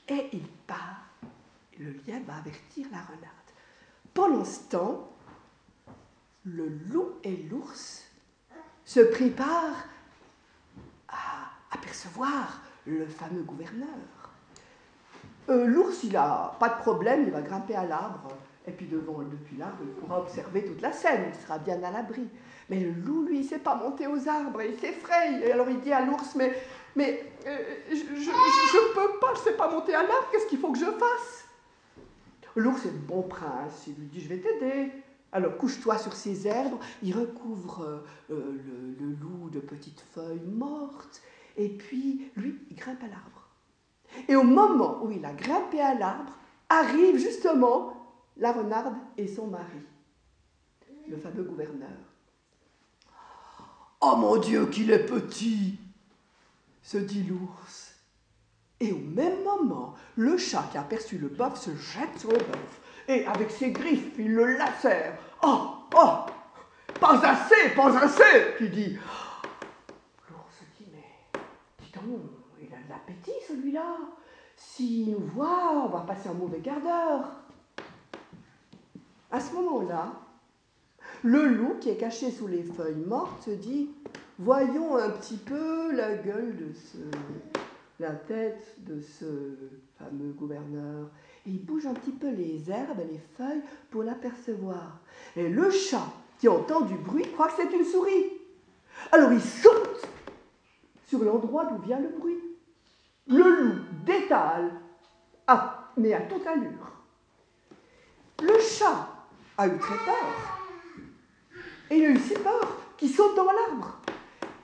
Et 0.09 0.29
il 0.33 0.47
part. 0.67 1.07
le 1.79 1.90
lièvre 2.07 2.27
va 2.27 2.37
avertir 2.37 2.87
la 2.90 3.01
renarde. 3.01 3.35
Pendant 4.14 4.45
ce 4.45 4.61
temps, 4.71 5.11
le 6.45 6.69
loup 6.69 7.14
et 7.23 7.37
l'ours 7.51 8.04
se 8.85 9.01
préparent 9.01 9.85
à 11.09 11.51
apercevoir 11.70 12.61
le 12.87 13.07
fameux 13.07 13.42
gouverneur. 13.42 13.88
Euh, 15.49 15.66
l'ours, 15.66 16.05
il 16.05 16.12
n'a 16.12 16.57
pas 16.59 16.70
de 16.70 16.77
problème, 16.77 17.25
il 17.25 17.31
va 17.31 17.42
grimper 17.42 17.75
à 17.75 17.85
l'arbre, 17.85 18.33
et 18.66 18.73
puis 18.73 18.87
devant, 18.87 19.18
depuis 19.18 19.57
l'arbre, 19.57 19.79
il 19.83 19.92
pourra 19.92 20.20
observer 20.20 20.64
toute 20.64 20.81
la 20.81 20.92
scène, 20.92 21.25
il 21.29 21.42
sera 21.42 21.59
bien 21.59 21.83
à 21.83 21.90
l'abri. 21.90 22.27
Mais 22.70 22.81
le 22.81 22.92
loup, 22.92 23.25
lui, 23.27 23.38
il 23.38 23.42
ne 23.44 23.49
sait 23.49 23.59
pas 23.59 23.75
monter 23.75 24.07
aux 24.07 24.27
arbres, 24.27 24.62
il 24.62 24.79
s'effraie. 24.79 25.42
Et 25.42 25.53
alors 25.53 25.68
il 25.68 25.81
dit 25.81 25.92
à 25.92 26.01
l'ours, 26.03 26.35
mais, 26.35 26.55
mais 26.97 27.23
euh, 27.47 27.59
je 27.90 27.94
ne 27.94 28.94
peux 28.94 29.18
pas, 29.18 29.35
je 29.35 29.40
ne 29.40 29.44
sais 29.44 29.53
pas 29.53 29.70
monter 29.70 29.94
à 29.94 30.03
l'arbre, 30.03 30.29
qu'est-ce 30.33 30.47
qu'il 30.47 30.59
faut 30.59 30.73
que 30.73 30.79
je 30.79 30.87
fasse? 30.87 31.44
L'ours 32.57 32.87
est 32.87 32.92
le 32.92 32.99
bon 32.99 33.23
prince, 33.23 33.87
il 33.87 33.94
lui 33.97 34.07
dit, 34.07 34.20
je 34.20 34.29
vais 34.29 34.38
t'aider. 34.38 34.92
Alors 35.35 35.57
couche-toi 35.57 35.99
sur 35.99 36.14
ces 36.14 36.47
herbes, 36.47 36.79
il 37.03 37.14
recouvre 37.18 37.83
euh, 37.83 38.03
le, 38.31 38.94
le 39.01 39.12
loup 39.16 39.51
de 39.51 39.59
petites 39.59 40.05
feuilles 40.14 40.47
mortes, 40.47 41.20
et 41.57 41.68
puis 41.68 42.31
lui, 42.37 42.57
il 42.70 42.77
grimpe 42.77 43.03
à 43.03 43.09
l'arbre. 43.09 43.49
Et 44.29 44.37
au 44.37 44.44
moment 44.44 45.05
où 45.05 45.11
il 45.11 45.25
a 45.25 45.33
grimpé 45.33 45.81
à 45.81 45.94
l'arbre, 45.94 46.33
arrive 46.68 47.18
justement 47.18 47.94
la 48.37 48.53
renarde 48.53 48.94
et 49.18 49.27
son 49.27 49.49
mari, 49.49 49.83
le 51.09 51.16
fameux 51.16 51.42
gouverneur. 51.42 51.99
Oh 54.01 54.14
mon 54.16 54.37
Dieu, 54.37 54.66
qu'il 54.66 54.92
est 54.92 55.05
petit 55.05 55.79
se 56.81 56.99
dit 56.99 57.25
l'ours. 57.25 57.94
Et 58.79 58.92
au 58.92 58.99
même 58.99 59.42
moment, 59.42 59.94
le 60.14 60.37
chat 60.37 60.68
qui 60.70 60.79
a 60.79 60.83
aperçu 60.83 61.18
le 61.18 61.29
bœuf 61.29 61.59
se 61.59 61.75
jette 61.75 62.18
sur 62.18 62.31
le 62.31 62.38
bœuf 62.38 62.81
et 63.09 63.27
avec 63.27 63.51
ses 63.51 63.71
griffes, 63.71 64.14
il 64.19 64.35
le 64.35 64.57
lacère. 64.57 65.17
Oh, 65.43 65.71
oh, 65.97 66.19
pas 67.01 67.21
assez, 67.27 67.71
pas 67.77 67.97
assez, 67.99 68.55
tu 68.59 68.69
dis. 68.69 68.97
L'ours 70.31 70.62
dit, 70.79 70.87
mais 70.93 71.40
dis 71.81 71.93
donc, 71.93 72.21
il 72.61 72.73
a 72.75 72.79
de 72.79 72.88
l'appétit 72.88 73.33
celui-là. 73.47 73.97
S'il 74.57 75.11
nous 75.11 75.27
voit, 75.27 75.85
on 75.85 75.88
va 75.88 76.01
passer 76.01 76.29
un 76.29 76.35
mauvais 76.35 76.61
quart 76.61 76.81
d'heure. 76.81 77.31
À 79.31 79.40
ce 79.40 79.53
moment-là, 79.55 80.12
le 81.23 81.47
loup 81.47 81.77
qui 81.81 81.90
est 81.90 81.97
caché 81.97 82.31
sous 82.31 82.47
les 82.47 82.62
feuilles 82.62 83.05
mortes 83.07 83.43
se 83.43 83.51
dit 83.51 83.90
Voyons 84.38 84.97
un 84.97 85.11
petit 85.11 85.37
peu 85.37 85.95
la 85.95 86.14
gueule 86.17 86.57
de 86.57 86.73
ce. 86.73 86.99
la 88.01 88.11
tête 88.11 88.77
de 88.79 89.01
ce 89.01 89.25
fameux 89.99 90.33
gouverneur. 90.33 91.09
Il 91.46 91.64
bouge 91.64 91.87
un 91.87 91.94
petit 91.94 92.12
peu 92.12 92.30
les 92.30 92.70
herbes 92.70 93.00
et 93.00 93.12
les 93.12 93.20
feuilles 93.37 93.62
pour 93.90 94.02
l'apercevoir. 94.02 94.98
Et 95.37 95.48
le 95.48 95.70
chat, 95.70 96.07
qui 96.38 96.48
entend 96.48 96.80
du 96.83 96.94
bruit, 96.94 97.30
croit 97.33 97.48
que 97.48 97.54
c'est 97.57 97.76
une 97.76 97.85
souris. 97.85 98.33
Alors 99.12 99.33
il 99.33 99.40
saute 99.40 100.09
sur 101.07 101.22
l'endroit 101.22 101.66
d'où 101.66 101.78
vient 101.78 102.00
le 102.00 102.09
bruit. 102.09 102.38
Le 103.26 103.42
loup 103.42 103.80
détale, 104.04 104.72
mais 105.96 106.12
à 106.12 106.20
toute 106.20 106.46
allure. 106.46 106.92
Le 108.42 108.59
chat 108.61 109.09
a 109.57 109.66
eu 109.68 109.78
très 109.78 109.96
peur. 109.96 110.61
Et 111.90 111.96
il 111.96 112.04
a 112.04 112.09
eu 112.11 112.18
si 112.18 112.35
peur 112.35 112.78
qu'il 112.96 113.11
saute 113.11 113.37
dans 113.37 113.44
l'arbre. 113.44 113.98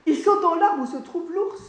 Il 0.05 0.17
saute 0.17 0.41
dans 0.41 0.55
l'arbre 0.55 0.83
où 0.83 0.87
se 0.87 0.97
trouve 0.97 1.31
l'ours. 1.31 1.61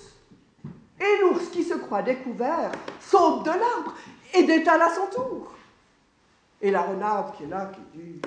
Et 1.00 1.20
l'ours, 1.20 1.48
qui 1.48 1.64
se 1.64 1.74
croit 1.74 2.02
découvert, 2.02 2.72
saute 3.00 3.44
de 3.44 3.50
l'arbre 3.50 3.94
et 4.34 4.44
détale 4.44 4.82
à 4.82 4.90
son 4.90 5.06
tour. 5.06 5.54
Et 6.60 6.70
la 6.70 6.82
renarde 6.82 7.34
qui 7.36 7.44
est 7.44 7.48
là, 7.48 7.72
qui 7.74 7.98
dit 7.98 8.22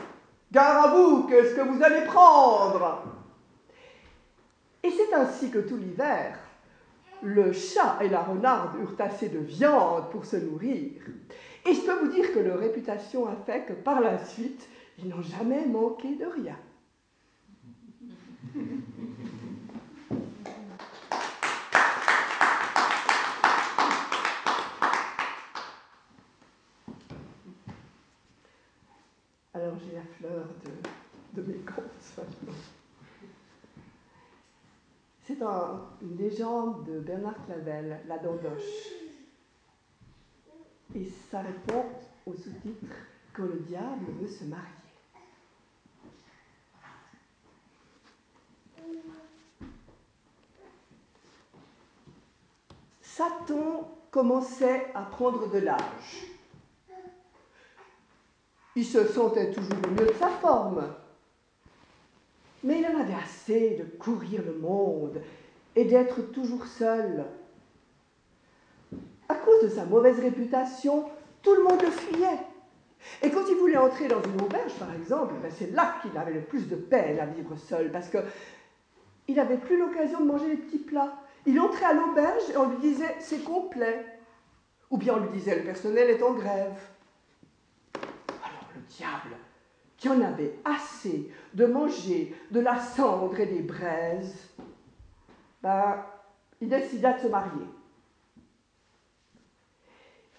Gare 0.52 0.86
à 0.86 0.96
vous, 0.96 1.24
qu'est-ce 1.24 1.56
que 1.56 1.62
vous 1.62 1.82
allez 1.84 2.06
prendre? 2.06 3.04
Et 4.84 4.92
c'est 4.92 5.14
ainsi 5.14 5.50
que 5.50 5.60
tout 5.60 5.78
l'hiver, 5.78 6.38
le 7.24 7.52
chat 7.54 7.98
et 8.02 8.10
la 8.10 8.22
renarde 8.22 8.80
eurent 8.80 8.96
assez 9.00 9.30
de 9.30 9.40
viande 9.40 10.10
pour 10.12 10.26
se 10.26 10.36
nourrir. 10.36 10.92
Et 11.66 11.74
je 11.74 11.82
peux 11.82 12.00
vous 12.00 12.12
dire 12.12 12.32
que 12.32 12.40
leur 12.40 12.60
réputation 12.60 13.28
a 13.28 13.36
fait 13.46 13.66
que 13.66 13.74
par 13.74 14.00
la 14.00 14.24
suite, 14.24 14.70
ils 15.00 15.08
n'ont 15.08 15.24
jamais 15.24 15.66
manqué 15.66 16.16
de 16.16 16.26
rien. 16.26 16.58
Alors 29.56 29.76
j'ai 29.80 29.96
la 29.96 30.04
fleur 30.20 30.46
de, 30.64 31.42
de 31.42 31.48
mes 31.48 31.60
c'est 35.26 35.42
une 36.02 36.18
légende 36.18 36.86
de 36.86 37.00
Bernard 37.00 37.46
Clavel, 37.46 38.00
La 38.08 38.18
Dandoche. 38.20 38.62
Et 40.96 41.06
ça 41.30 41.42
répond 41.42 41.86
au 42.26 42.34
sous-titre 42.34 42.96
Quand 43.34 43.44
le 43.44 43.60
diable 43.60 44.06
veut 44.22 44.28
se 44.28 44.44
marier. 44.46 44.66
Satan 53.02 53.90
commençait 54.12 54.92
à 54.94 55.04
prendre 55.04 55.50
de 55.50 55.60
l'âge. 55.60 56.28
Il 58.76 58.86
se 58.86 59.08
sentait 59.08 59.52
toujours 59.52 59.88
mieux 59.92 60.06
de 60.06 60.14
sa 60.20 60.30
forme 60.30 60.84
mais 62.66 62.80
il 62.80 62.86
en 62.88 63.00
avait 63.00 63.14
assez 63.14 63.78
de 63.78 63.84
courir 63.84 64.42
le 64.44 64.54
monde 64.54 65.22
et 65.76 65.86
d'être 65.86 66.22
toujours 66.32 66.66
seul. 66.66 67.24
À 69.30 69.36
cause 69.36 69.64
de 69.64 69.70
sa 69.70 69.86
mauvaise 69.86 70.20
réputation, 70.20 71.06
tout 71.44 71.54
le 71.54 71.64
monde 71.64 71.82
le 71.82 71.92
fuyait. 71.92 72.40
Et 73.22 73.30
quand 73.30 73.44
il 73.48 73.56
voulait 73.56 73.78
entrer 73.78 74.08
dans 74.08 74.22
une 74.24 74.42
auberge, 74.42 74.74
par 74.80 74.92
exemple, 74.96 75.36
ben 75.44 75.52
c'est 75.56 75.72
là 75.72 75.96
qu'il 76.02 76.18
avait 76.18 76.34
le 76.34 76.42
plus 76.42 76.68
de 76.68 76.76
peine 76.76 77.20
à 77.20 77.28
vivre 77.28 77.56
seul, 77.56 77.92
parce 77.92 78.10
qu'il 78.10 79.36
n'avait 79.36 79.58
plus 79.58 79.78
l'occasion 79.78 80.22
de 80.22 80.26
manger 80.26 80.50
les 80.50 80.58
petits 80.58 80.80
plats. 80.80 81.14
Il 81.46 81.60
entrait 81.60 81.86
à 81.86 81.94
l'auberge 81.94 82.50
et 82.52 82.58
on 82.58 82.70
lui 82.70 82.78
disait 82.78 83.16
c'est 83.20 83.44
complet. 83.44 84.04
Ou 84.90 84.98
bien 84.98 85.16
on 85.16 85.20
lui 85.20 85.30
disait 85.30 85.56
le 85.56 85.64
personnel 85.64 86.10
est 86.10 86.24
en 86.24 86.34
grève. 86.34 86.80
Alors 87.94 88.70
le 88.74 88.82
diable, 88.90 89.36
en 90.10 90.22
avait 90.22 90.56
assez 90.64 91.32
de 91.54 91.66
manger 91.66 92.36
de 92.52 92.60
la 92.60 92.80
cendre 92.80 93.40
et 93.40 93.46
des 93.46 93.62
braises, 93.62 94.50
ben, 95.62 96.04
il 96.62 96.70
décida 96.70 97.14
de 97.14 97.22
se 97.22 97.28
marier. 97.28 97.66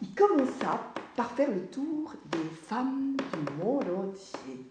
Il 0.02 0.14
commença 0.14 0.92
par 1.16 1.30
faire 1.30 1.50
le 1.50 1.66
tour 1.66 2.12
des 2.26 2.48
femmes 2.66 3.16
du 3.16 3.64
monde 3.64 3.86
entier. 3.88 4.66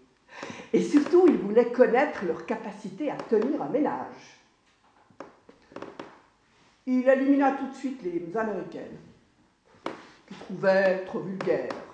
Et 0.72 0.82
surtout, 0.82 1.26
il 1.26 1.36
voulait 1.36 1.72
connaître 1.72 2.24
leur 2.24 2.46
capacité 2.46 3.10
à 3.10 3.16
tenir 3.16 3.60
un 3.62 3.68
ménage. 3.68 4.40
Il 6.86 7.08
élimina 7.08 7.52
tout 7.52 7.66
de 7.66 7.74
suite 7.74 8.02
les 8.02 8.36
Américaines, 8.36 8.98
qu'il 10.28 10.36
trouvait 10.36 11.04
trop 11.04 11.20
vulgaires. 11.20 11.85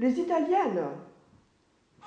Les 0.00 0.18
Italiennes, 0.18 0.82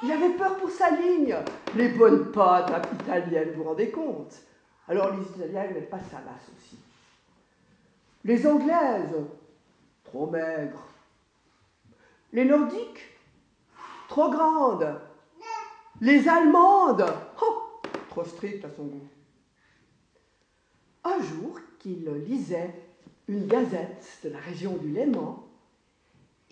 il 0.01 0.11
avait 0.11 0.33
peur 0.33 0.57
pour 0.57 0.71
sa 0.71 0.89
ligne. 0.89 1.35
Les 1.75 1.89
bonnes 1.89 2.31
pâtes 2.31 2.87
italiennes, 2.91 3.51
vous 3.51 3.61
vous 3.61 3.69
rendez 3.69 3.91
compte? 3.91 4.33
Alors 4.87 5.15
les 5.15 5.21
Italiennes 5.21 5.75
n'aiment 5.75 5.85
pas 5.85 5.99
sa 5.99 6.17
aussi. 6.57 6.79
Les 8.23 8.47
Anglaises, 8.47 9.15
trop 10.05 10.25
maigres. 10.25 10.87
Les 12.31 12.45
Nordiques, 12.45 13.15
trop 14.09 14.31
grandes. 14.31 14.99
Les 16.01 16.27
Allemandes, 16.27 17.05
oh, 17.43 17.79
trop 18.09 18.23
strictes 18.23 18.65
à 18.65 18.71
son 18.71 18.85
goût. 18.85 19.07
Un 21.03 21.21
jour 21.21 21.59
qu'il 21.77 22.09
lisait 22.27 22.73
une 23.27 23.45
gazette 23.45 24.17
de 24.23 24.29
la 24.29 24.39
région 24.39 24.77
du 24.77 24.89
Léman, 24.89 25.42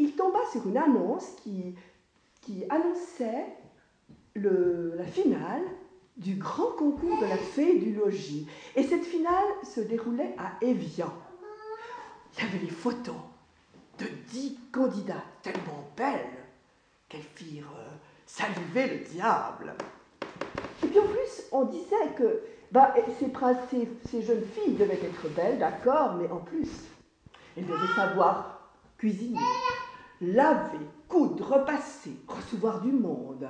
il 0.02 0.16
tomba 0.16 0.40
sur 0.52 0.68
une 0.68 0.78
annonce 0.78 1.36
qui, 1.44 1.76
annonçait 2.70 3.46
la 4.36 5.06
finale 5.06 5.62
du 6.18 6.36
grand 6.36 6.72
concours 6.72 7.20
de 7.22 7.28
la 7.28 7.38
fée 7.38 7.78
du 7.78 7.94
logis. 7.94 8.48
Et 8.76 8.84
cette 8.84 9.06
finale 9.06 9.46
se 9.64 9.80
déroulait 9.80 10.36
à 10.38 10.54
Évian. 10.66 11.14
Il 12.34 12.44
y 12.44 12.48
avait 12.48 12.60
les 12.60 12.72
photos 12.72 13.16
de 14.00 14.06
dix 14.30 14.58
candidats 14.72 15.24
tellement 15.44 15.88
belles 15.96 16.46
qu'elles 17.08 17.22
firent 17.36 17.72
euh, 17.78 17.90
saliver 18.26 18.88
le 18.88 19.06
diable. 19.06 19.76
Et 20.84 20.88
puis 20.88 21.00
en 21.00 21.08
plus, 21.08 21.44
on 21.52 21.66
disait 21.66 22.16
que 22.18 22.42
bah, 22.72 22.96
ces 23.20 24.22
jeunes 24.22 24.46
filles 24.56 24.76
devaient 24.76 24.94
être 24.94 25.30
belles, 25.36 25.60
d'accord, 25.60 26.16
mais 26.16 26.30
en 26.30 26.40
plus, 26.40 26.70
elles 27.56 27.66
devaient 27.66 27.94
savoir 27.96 28.72
cuisiner, 28.98 29.40
laver, 30.22 30.86
coudre, 31.08 31.58
repasser, 31.58 32.12
recevoir 32.28 32.82
du 32.82 32.92
monde. 32.92 33.48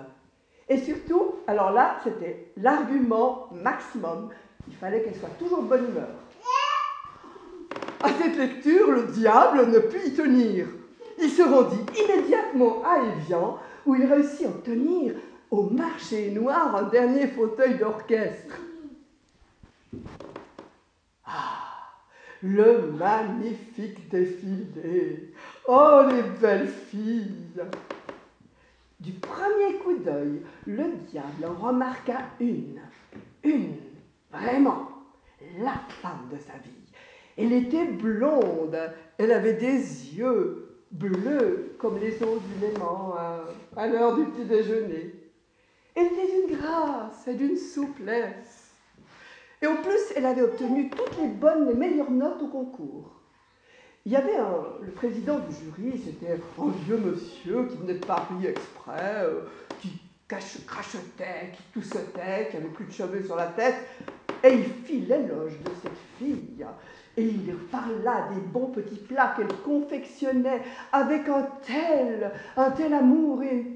Et 0.69 0.77
surtout, 0.77 1.35
alors 1.47 1.71
là, 1.71 1.97
c'était 2.03 2.53
l'argument 2.57 3.49
maximum, 3.51 4.29
il 4.67 4.75
fallait 4.75 5.03
qu'elles 5.03 5.17
soient 5.17 5.29
toujours 5.37 5.63
de 5.63 5.67
bonne 5.67 5.89
humeur. 5.89 6.07
À 8.01 8.09
cette 8.09 8.37
lecture, 8.37 8.91
le 8.91 9.03
diable 9.03 9.69
ne 9.69 9.79
put 9.79 10.07
y 10.07 10.13
tenir. 10.13 10.67
Il 11.19 11.29
se 11.29 11.43
rendit 11.43 11.85
immédiatement 11.99 12.81
à 12.83 12.99
Évian, 12.99 13.59
où 13.85 13.95
il 13.95 14.05
réussit 14.05 14.45
à 14.45 14.49
obtenir 14.49 15.13
au 15.51 15.63
marché 15.63 16.31
noir 16.31 16.75
un 16.75 16.83
dernier 16.83 17.27
fauteuil 17.27 17.77
d'orchestre. 17.77 18.55
Ah, 21.25 21.91
le 22.41 22.91
magnifique 22.93 24.09
défilé. 24.09 25.33
Oh, 25.67 26.01
les 26.09 26.23
belles 26.39 26.67
filles. 26.67 27.61
Du 28.99 29.13
premier 29.13 29.77
coup 29.83 29.97
d'œil, 29.97 30.41
le 30.67 30.83
diable 31.09 31.45
en 31.45 31.67
remarqua 31.67 32.19
une, 32.39 32.79
une, 33.43 33.75
vraiment, 34.31 34.89
la 35.59 35.73
femme 36.01 36.29
de 36.31 36.37
sa 36.37 36.53
vie. 36.53 36.69
Elle 37.37 37.53
était 37.53 37.85
blonde, 37.85 38.77
elle 39.17 39.31
avait 39.31 39.53
des 39.53 40.15
yeux 40.15 40.77
bleus 40.91 41.75
comme 41.79 41.97
les 41.99 42.21
eaux 42.21 42.39
du 42.39 42.65
Léman 42.65 43.15
à, 43.75 43.87
l'heure 43.87 44.15
du 44.15 44.25
petit 44.25 44.45
déjeuner. 44.45 45.15
Elle 45.95 46.07
était 46.07 46.47
d'une 46.47 46.57
grâce 46.57 47.27
et 47.27 47.33
d'une 47.33 47.57
souplesse. 47.57 48.71
Et 49.61 49.67
en 49.67 49.77
plus, 49.77 50.13
elle 50.15 50.25
avait 50.25 50.41
obtenu 50.41 50.89
toutes 50.89 51.17
les 51.19 51.27
bonnes, 51.27 51.67
les 51.67 51.75
meilleures 51.75 52.11
notes 52.11 52.41
au 52.41 52.47
concours. 52.47 53.20
Il 54.05 54.11
y 54.11 54.15
avait 54.15 54.37
le 54.81 54.91
président 54.91 55.37
du 55.39 55.53
jury, 55.53 56.01
c'était 56.03 56.33
un 56.33 56.71
vieux 56.85 56.97
monsieur 56.97 57.67
qui 57.67 57.77
venait 57.77 57.93
de 57.93 58.05
Paris 58.05 58.47
exprès, 58.47 59.25
euh, 59.25 59.41
qui 59.79 59.91
crachotait, 60.27 61.51
qui 61.53 61.63
toussotait, 61.73 62.47
qui 62.49 62.57
avait 62.57 62.69
plus 62.69 62.85
de 62.85 62.91
cheveux 62.91 63.23
sur 63.23 63.35
la 63.35 63.47
tête, 63.47 63.75
et 64.43 64.53
il 64.53 64.63
fit 64.85 65.01
l'éloge 65.01 65.53
de 65.63 65.71
cette 65.83 65.91
fille. 66.17 66.65
Et 67.15 67.25
il 67.25 67.53
parla 67.71 68.29
des 68.33 68.41
bons 68.41 68.67
petits 68.67 68.95
plats 68.95 69.33
qu'elle 69.35 69.55
confectionnait 69.63 70.61
avec 70.91 71.27
un 71.27 71.47
tel, 71.65 72.31
un 72.57 72.71
tel 72.71 72.93
amour 72.93 73.43
et 73.43 73.67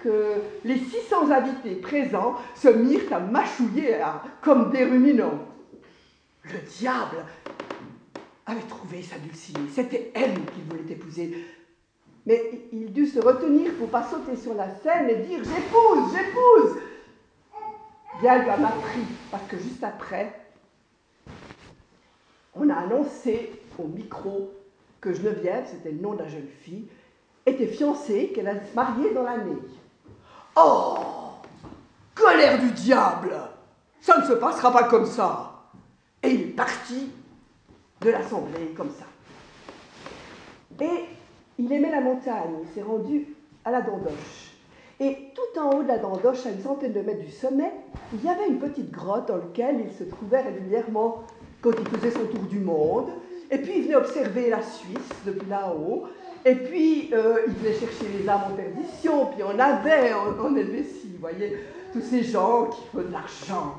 que 0.00 0.34
les 0.64 0.78
600 0.78 1.30
invités 1.30 1.76
présents 1.76 2.34
se 2.56 2.68
mirent 2.68 3.12
à 3.12 3.20
mâchouiller 3.20 3.98
comme 4.42 4.70
des 4.70 4.84
ruminants. 4.84 5.38
Le 6.44 6.58
diable 6.78 7.24
avait 8.52 8.68
trouvé 8.68 9.02
sa 9.02 9.18
dulcinée. 9.18 9.68
C'était 9.72 10.12
elle 10.14 10.34
qu'il 10.46 10.64
voulait 10.64 10.92
épouser. 10.92 11.44
Mais 12.24 12.68
il 12.72 12.92
dut 12.92 13.06
se 13.06 13.18
retenir 13.18 13.74
pour 13.74 13.88
pas 13.88 14.04
sauter 14.04 14.36
sur 14.36 14.54
la 14.54 14.70
scène 14.76 15.10
et 15.10 15.16
dire 15.26 15.40
J'épouse, 15.42 16.14
j'épouse 16.14 16.78
Bien, 18.20 18.38
lui 18.38 18.50
a 18.50 18.56
pris, 18.56 19.00
parce 19.30 19.42
que 19.48 19.56
juste 19.56 19.82
après, 19.82 20.38
on 22.54 22.68
a 22.68 22.74
annoncé 22.74 23.50
au 23.78 23.88
micro 23.88 24.52
que 25.00 25.12
Geneviève, 25.12 25.66
c'était 25.68 25.90
le 25.90 25.98
nom 25.98 26.14
de 26.14 26.20
la 26.20 26.28
jeune 26.28 26.46
fille, 26.60 26.86
était 27.44 27.66
fiancée, 27.66 28.30
qu'elle 28.32 28.46
allait 28.46 28.66
se 28.70 28.76
marier 28.76 29.12
dans 29.12 29.24
l'année. 29.24 29.56
Oh 30.54 30.98
Colère 32.14 32.60
du 32.60 32.70
diable 32.70 33.34
Ça 34.00 34.18
ne 34.18 34.24
se 34.26 34.34
passera 34.34 34.70
pas 34.70 34.84
comme 34.84 35.06
ça 35.06 35.64
Et 36.22 36.30
il 36.30 36.40
est 36.42 36.54
parti 36.54 37.10
de 38.04 38.10
l'assemblée 38.10 38.72
comme 38.76 38.90
ça. 38.90 39.06
Et 40.80 41.04
il 41.58 41.72
aimait 41.72 41.90
la 41.90 42.00
montagne, 42.00 42.54
il 42.62 42.68
s'est 42.74 42.82
rendu 42.82 43.28
à 43.64 43.70
la 43.70 43.82
Dandoche. 43.82 44.52
Et 45.00 45.16
tout 45.34 45.60
en 45.60 45.70
haut 45.70 45.82
de 45.82 45.88
la 45.88 45.98
Dandoche, 45.98 46.46
à 46.46 46.50
une 46.50 46.60
centaine 46.60 46.92
de 46.92 47.00
mètres 47.00 47.24
du 47.24 47.30
sommet, 47.30 47.72
il 48.12 48.24
y 48.24 48.28
avait 48.28 48.48
une 48.48 48.58
petite 48.58 48.90
grotte 48.90 49.28
dans 49.28 49.36
laquelle 49.36 49.80
il 49.86 49.92
se 49.92 50.04
trouvait 50.04 50.42
régulièrement 50.42 51.24
quand 51.60 51.70
il 51.78 51.88
faisait 51.88 52.10
son 52.10 52.26
tour 52.26 52.42
du 52.48 52.58
monde. 52.58 53.10
Et 53.50 53.58
puis 53.58 53.78
il 53.78 53.82
venait 53.84 53.96
observer 53.96 54.50
la 54.50 54.62
Suisse 54.62 55.10
depuis 55.26 55.48
là-haut. 55.48 56.04
Et 56.44 56.54
puis 56.54 57.10
euh, 57.12 57.38
il 57.46 57.52
venait 57.54 57.74
chercher 57.74 58.06
les 58.18 58.28
âmes 58.28 58.42
en 58.52 58.56
perdition. 58.56 59.26
Puis 59.26 59.42
on 59.42 59.58
avait 59.58 60.12
en, 60.14 60.44
en 60.44 60.50
vous 60.50 61.18
voyez, 61.20 61.58
tous 61.92 62.00
ces 62.00 62.22
gens 62.22 62.66
qui 62.66 62.80
font 62.92 63.02
de 63.02 63.12
l'argent, 63.12 63.76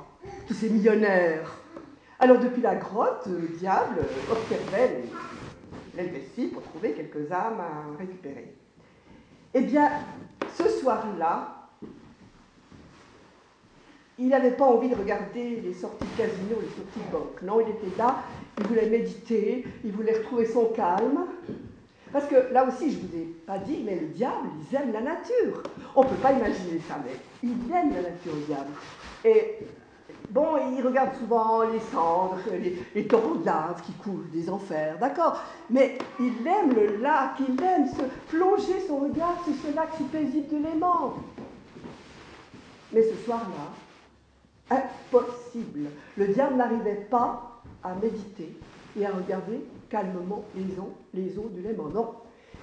tous 0.47 0.53
ces 0.53 0.69
millionnaires. 0.69 1.62
Alors 2.23 2.39
depuis 2.39 2.61
la 2.61 2.75
grotte, 2.75 3.27
le 3.27 3.49
diable 3.49 3.99
observait 4.31 5.03
l'Helvétie 5.93 6.47
pour 6.47 6.63
trouver 6.63 6.93
quelques 6.93 7.29
âmes 7.33 7.59
à 7.59 7.97
récupérer. 7.99 8.55
Eh 9.53 9.59
bien, 9.59 9.91
ce 10.55 10.69
soir-là, 10.69 11.67
il 14.17 14.29
n'avait 14.29 14.51
pas 14.51 14.63
envie 14.63 14.87
de 14.87 14.95
regarder 14.95 15.59
les 15.59 15.73
sorties 15.73 16.05
de 16.05 16.17
casino, 16.17 16.55
les 16.61 16.69
sorties 16.69 17.05
de 17.05 17.11
banque. 17.11 17.41
Non, 17.41 17.59
il 17.59 17.71
était 17.71 17.97
là, 17.97 18.23
il 18.57 18.67
voulait 18.67 18.89
méditer, 18.89 19.67
il 19.83 19.91
voulait 19.91 20.19
retrouver 20.19 20.45
son 20.45 20.67
calme. 20.67 21.25
Parce 22.13 22.27
que 22.27 22.53
là 22.53 22.65
aussi, 22.65 22.89
je 22.89 22.99
ne 22.99 23.01
vous 23.01 23.17
ai 23.17 23.25
pas 23.45 23.57
dit, 23.57 23.83
mais 23.83 23.99
le 23.99 24.07
diable, 24.07 24.47
ils 24.61 24.77
aiment 24.77 24.93
la 24.93 25.01
nature. 25.01 25.61
On 25.93 26.05
ne 26.05 26.07
peut 26.07 26.21
pas 26.21 26.31
imaginer 26.31 26.79
ça, 26.87 27.01
mais 27.03 27.17
il 27.43 27.69
aime 27.69 27.89
la 27.89 28.11
nature, 28.11 28.33
le 28.33 28.45
diable. 28.45 28.71
Et 29.25 29.57
bon, 30.33 30.75
il 30.77 30.85
regarde 30.85 31.15
souvent 31.15 31.61
les 31.63 31.79
cendres, 31.79 32.37
les, 32.51 32.77
les 32.93 33.07
torrents 33.07 33.35
de 33.35 33.45
lave 33.45 33.81
qui 33.85 33.93
coulent 33.93 34.29
des 34.31 34.49
enfers, 34.49 34.97
d'accord 34.99 35.41
Mais 35.69 35.97
il 36.19 36.45
aime 36.45 36.73
le 36.73 36.97
lac, 36.97 37.35
il 37.39 37.63
aime 37.63 37.87
se 37.87 38.03
plonger 38.29 38.85
son 38.87 38.97
regard 38.97 39.41
sur 39.45 39.53
ce 39.63 39.75
lac 39.75 39.89
si 39.95 40.03
paisible 40.03 40.47
de 40.49 40.63
l'aimant. 40.63 41.13
Mais 42.91 43.03
ce 43.03 43.15
soir-là, 43.25 43.71
Impossible. 44.69 45.89
Le 46.17 46.27
diable 46.27 46.55
n'arrivait 46.55 47.07
pas 47.09 47.61
à 47.83 47.93
méditer 47.95 48.57
et 48.97 49.05
à 49.05 49.11
regarder 49.11 49.61
calmement 49.89 50.43
les 50.55 50.79
eaux, 50.79 50.93
les 51.13 51.37
eaux 51.37 51.49
du 51.53 51.61
Léman. 51.61 51.89
Non. 51.89 52.15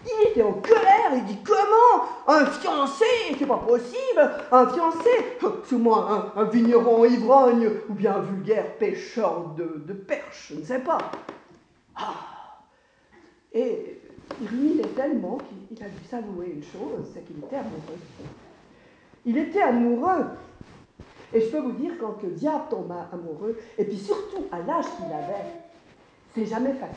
Il 0.04 0.28
était 0.28 0.42
en 0.42 0.54
colère, 0.54 1.12
il 1.14 1.24
dit 1.24 1.38
comment? 1.44 2.08
Un 2.26 2.46
fiancé 2.46 3.04
C'est 3.38 3.46
pas 3.46 3.58
possible 3.58 4.30
Un 4.50 4.66
fiancé 4.68 5.10
C'est 5.64 5.76
moi 5.76 6.32
un, 6.36 6.44
vigneron 6.44 7.04
ivrogne 7.04 7.70
ou 7.88 7.94
bien 7.94 8.16
un 8.16 8.20
vulgaire 8.20 8.76
pêcheur 8.76 9.54
de, 9.56 9.82
de 9.86 9.92
perches, 9.92 10.52
je 10.54 10.60
ne 10.60 10.64
sais 10.64 10.78
pas. 10.78 10.98
Ah 11.96 12.14
Et 13.52 14.00
il 14.40 14.48
ruminait 14.48 14.88
tellement 14.88 15.38
qu'il 15.68 15.82
a 15.82 15.88
dû 15.88 16.04
s'avouer 16.08 16.52
une 16.56 16.62
chose, 16.62 17.10
c'est 17.12 17.24
qu'il 17.26 17.38
était 17.38 17.56
amoureux. 17.56 17.98
Il 19.26 19.36
était 19.36 19.62
amoureux. 19.62 20.24
Et 21.32 21.40
je 21.40 21.46
peux 21.50 21.60
vous 21.60 21.72
dire, 21.72 21.92
quand 22.00 22.20
le 22.22 22.30
diable 22.30 22.64
tombe 22.70 22.92
amoureux, 23.12 23.56
et 23.78 23.84
puis 23.84 23.98
surtout 23.98 24.46
à 24.50 24.58
l'âge 24.58 24.86
qu'il 24.96 25.06
avait, 25.06 25.46
c'est 26.34 26.46
jamais 26.46 26.72
facile. 26.72 26.96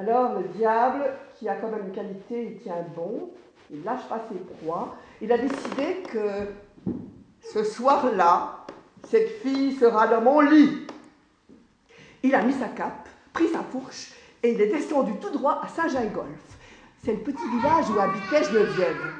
Alors 0.00 0.38
le 0.38 0.48
diable, 0.48 1.12
qui 1.38 1.46
a 1.46 1.56
quand 1.56 1.68
même 1.68 1.88
une 1.88 1.92
qualité, 1.92 2.52
il 2.52 2.62
tient 2.62 2.86
bon, 2.96 3.28
il 3.70 3.84
lâche 3.84 4.08
pas 4.08 4.24
ses 4.30 4.38
proies, 4.38 4.96
il 5.20 5.30
a 5.30 5.36
décidé 5.36 6.02
que 6.10 6.46
ce 7.42 7.62
soir-là, 7.62 8.64
cette 9.10 9.28
fille 9.42 9.76
sera 9.76 10.06
dans 10.06 10.22
mon 10.22 10.40
lit. 10.40 10.86
Il 12.22 12.34
a 12.34 12.42
mis 12.42 12.54
sa 12.54 12.68
cape, 12.68 13.10
pris 13.34 13.48
sa 13.48 13.58
fourche, 13.58 14.14
et 14.42 14.52
il 14.52 14.60
est 14.62 14.68
descendu 14.68 15.12
tout 15.20 15.32
droit 15.32 15.60
à 15.62 15.68
Saint-Gingolf. 15.68 16.58
C'est 17.04 17.12
le 17.12 17.18
petit 17.18 17.48
village 17.58 17.90
où 17.90 18.00
habitait 18.00 18.44
Geneviève. 18.44 19.12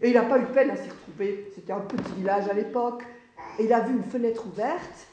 Et 0.00 0.08
il 0.08 0.14
n'a 0.14 0.22
pas 0.22 0.40
eu 0.40 0.46
peine 0.46 0.70
à 0.70 0.76
s'y 0.76 0.88
retrouver. 0.88 1.48
C'était 1.54 1.72
un 1.72 1.80
petit 1.80 2.12
village 2.14 2.48
à 2.48 2.54
l'époque. 2.54 3.04
Et 3.60 3.66
il 3.66 3.72
a 3.72 3.80
vu 3.80 3.94
une 3.94 4.04
fenêtre 4.04 4.46
ouverte 4.46 5.06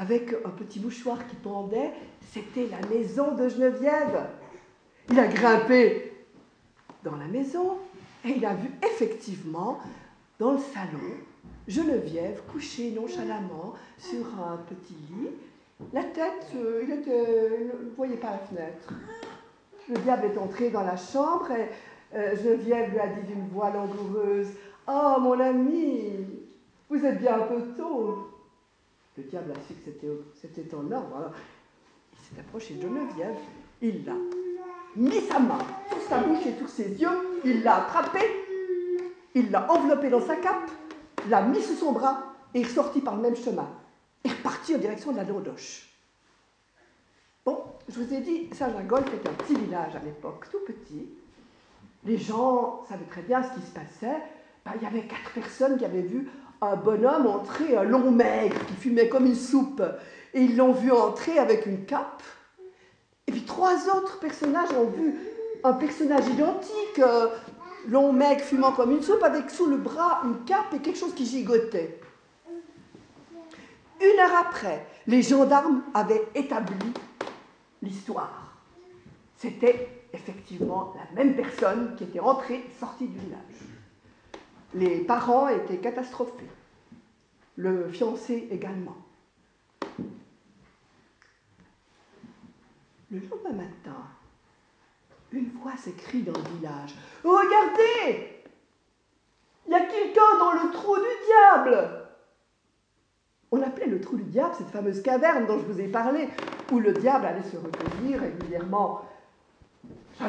avec 0.00 0.34
un 0.46 0.50
petit 0.50 0.80
mouchoir 0.80 1.18
qui 1.28 1.36
pendait. 1.36 1.92
C'était 2.32 2.66
la 2.66 2.84
maison 2.88 3.34
de 3.34 3.48
Geneviève. 3.48 4.28
Il 5.10 5.18
a 5.20 5.26
grimpé 5.26 6.12
dans 7.04 7.16
la 7.16 7.26
maison 7.26 7.76
et 8.24 8.30
il 8.30 8.44
a 8.46 8.54
vu 8.54 8.70
effectivement 8.82 9.78
dans 10.38 10.52
le 10.52 10.58
salon 10.58 11.14
Geneviève 11.68 12.40
couchée 12.50 12.92
nonchalamment 12.92 13.74
sur 13.98 14.24
un 14.40 14.56
petit 14.68 14.94
lit. 14.94 15.28
La 15.92 16.04
tête, 16.04 16.50
euh, 16.56 16.82
il, 16.82 16.90
ne 16.90 17.94
voyait 17.94 18.16
pas 18.16 18.30
la 18.30 18.38
fenêtre. 18.38 18.94
Le 19.88 19.96
diable 19.98 20.26
est 20.26 20.38
entré 20.38 20.70
dans 20.70 20.82
la 20.82 20.96
chambre 20.96 21.50
et 21.50 21.68
euh, 22.16 22.36
Geneviève 22.36 22.90
lui 22.90 23.00
a 23.00 23.06
dit 23.06 23.26
d'une 23.26 23.48
voix 23.48 23.70
langoureuse 23.70 24.48
Oh, 24.88 25.16
mon 25.20 25.38
ami, 25.38 26.10
vous 26.88 27.04
êtes 27.04 27.18
bien 27.18 27.34
un 27.34 27.46
peu 27.46 27.60
tôt. 27.76 28.29
Le 29.16 29.24
diable 29.24 29.52
a 29.52 29.60
su 29.66 29.74
que 29.74 30.24
c'était 30.34 30.74
en 30.74 30.90
ordre. 30.90 31.32
il 32.12 32.18
s'est 32.18 32.40
approché 32.40 32.74
de 32.74 32.82
Geneviève, 32.82 33.36
il 33.82 34.04
l'a 34.04 34.14
mis 34.96 35.20
sa 35.22 35.38
main 35.38 35.58
sur 35.88 36.00
sa 36.02 36.18
bouche 36.18 36.46
et 36.46 36.56
sur 36.56 36.68
ses 36.68 36.90
yeux, 36.90 37.40
il 37.44 37.62
l'a 37.62 37.84
attrapé, 37.84 38.20
il 39.34 39.50
l'a 39.50 39.70
enveloppé 39.70 40.10
dans 40.10 40.20
sa 40.20 40.36
cape, 40.36 40.70
l'a 41.28 41.42
mis 41.42 41.62
sous 41.62 41.74
son 41.74 41.92
bras 41.92 42.34
et 42.54 42.60
est 42.60 42.64
ressorti 42.64 43.00
par 43.00 43.16
le 43.16 43.22
même 43.22 43.36
chemin. 43.36 43.68
Et 44.24 44.28
reparti 44.28 44.74
en 44.74 44.78
direction 44.78 45.12
de 45.12 45.16
la 45.16 45.24
Dordoche. 45.24 45.88
Bon, 47.44 47.58
je 47.88 48.00
vous 48.00 48.14
ai 48.14 48.20
dit, 48.20 48.50
Saint-Gingolf 48.52 49.06
était 49.14 49.28
un 49.28 49.32
petit 49.32 49.54
village 49.54 49.96
à 49.96 50.00
l'époque, 50.00 50.46
tout 50.50 50.60
petit. 50.66 51.08
Les 52.04 52.18
gens 52.18 52.84
savaient 52.88 53.06
très 53.06 53.22
bien 53.22 53.42
ce 53.42 53.54
qui 53.54 53.66
se 53.66 53.72
passait. 53.72 54.22
Ben, 54.64 54.72
il 54.76 54.82
y 54.82 54.86
avait 54.86 55.06
quatre 55.06 55.32
personnes 55.32 55.78
qui 55.78 55.84
avaient 55.84 56.02
vu 56.02 56.28
un 56.60 56.76
bonhomme 56.76 57.26
entrer, 57.26 57.76
un 57.76 57.84
long 57.84 58.10
maigre, 58.10 58.56
qui 58.66 58.74
fumait 58.74 59.08
comme 59.08 59.26
une 59.26 59.34
soupe. 59.34 59.82
Et 60.34 60.42
ils 60.42 60.56
l'ont 60.56 60.72
vu 60.72 60.92
entrer 60.92 61.38
avec 61.38 61.66
une 61.66 61.84
cape. 61.84 62.22
Et 63.26 63.32
puis 63.32 63.44
trois 63.44 63.88
autres 63.96 64.18
personnages 64.18 64.70
ont 64.72 64.86
vu 64.86 65.14
un 65.64 65.72
personnage 65.72 66.26
identique, 66.28 66.98
euh, 66.98 67.28
long 67.88 68.12
maigre 68.12 68.42
fumant 68.42 68.72
comme 68.72 68.90
une 68.90 69.02
soupe, 69.02 69.22
avec 69.22 69.50
sous 69.50 69.66
le 69.66 69.76
bras 69.76 70.22
une 70.24 70.44
cape 70.44 70.74
et 70.74 70.78
quelque 70.78 70.98
chose 70.98 71.14
qui 71.14 71.26
gigotait. 71.26 72.00
Une 74.00 74.18
heure 74.18 74.36
après, 74.40 74.86
les 75.06 75.22
gendarmes 75.22 75.82
avaient 75.92 76.26
établi 76.34 76.92
l'histoire. 77.82 78.54
C'était 79.36 79.88
effectivement 80.12 80.94
la 80.96 81.22
même 81.22 81.36
personne 81.36 81.94
qui 81.96 82.04
était 82.04 82.20
rentrée, 82.20 82.64
sortie 82.78 83.06
du 83.06 83.18
village. 83.18 83.69
Les 84.74 85.00
parents 85.00 85.48
étaient 85.48 85.78
catastrophés, 85.78 86.48
le 87.56 87.88
fiancé 87.88 88.48
également. 88.50 88.96
Le 93.10 93.18
lendemain 93.18 93.64
matin, 93.64 93.96
une 95.32 95.50
voix 95.60 95.76
s'écrie 95.76 96.22
dans 96.22 96.38
le 96.38 96.56
village 96.56 96.94
Regardez 97.24 98.44
Il 99.66 99.72
y 99.72 99.74
a 99.74 99.80
quelqu'un 99.86 100.38
dans 100.38 100.52
le 100.52 100.70
trou 100.70 100.96
du 100.96 101.26
diable 101.26 102.00
on 103.52 103.62
appelait 103.62 103.86
le 103.86 104.00
trou 104.00 104.16
du 104.16 104.24
diable 104.24 104.54
cette 104.56 104.70
fameuse 104.70 105.02
caverne 105.02 105.46
dont 105.46 105.58
je 105.58 105.64
vous 105.64 105.80
ai 105.80 105.88
parlé, 105.88 106.28
où 106.70 106.78
le 106.78 106.92
diable 106.92 107.26
allait 107.26 107.42
se 107.42 107.56
recueillir 107.56 108.20
régulièrement. 108.20 109.02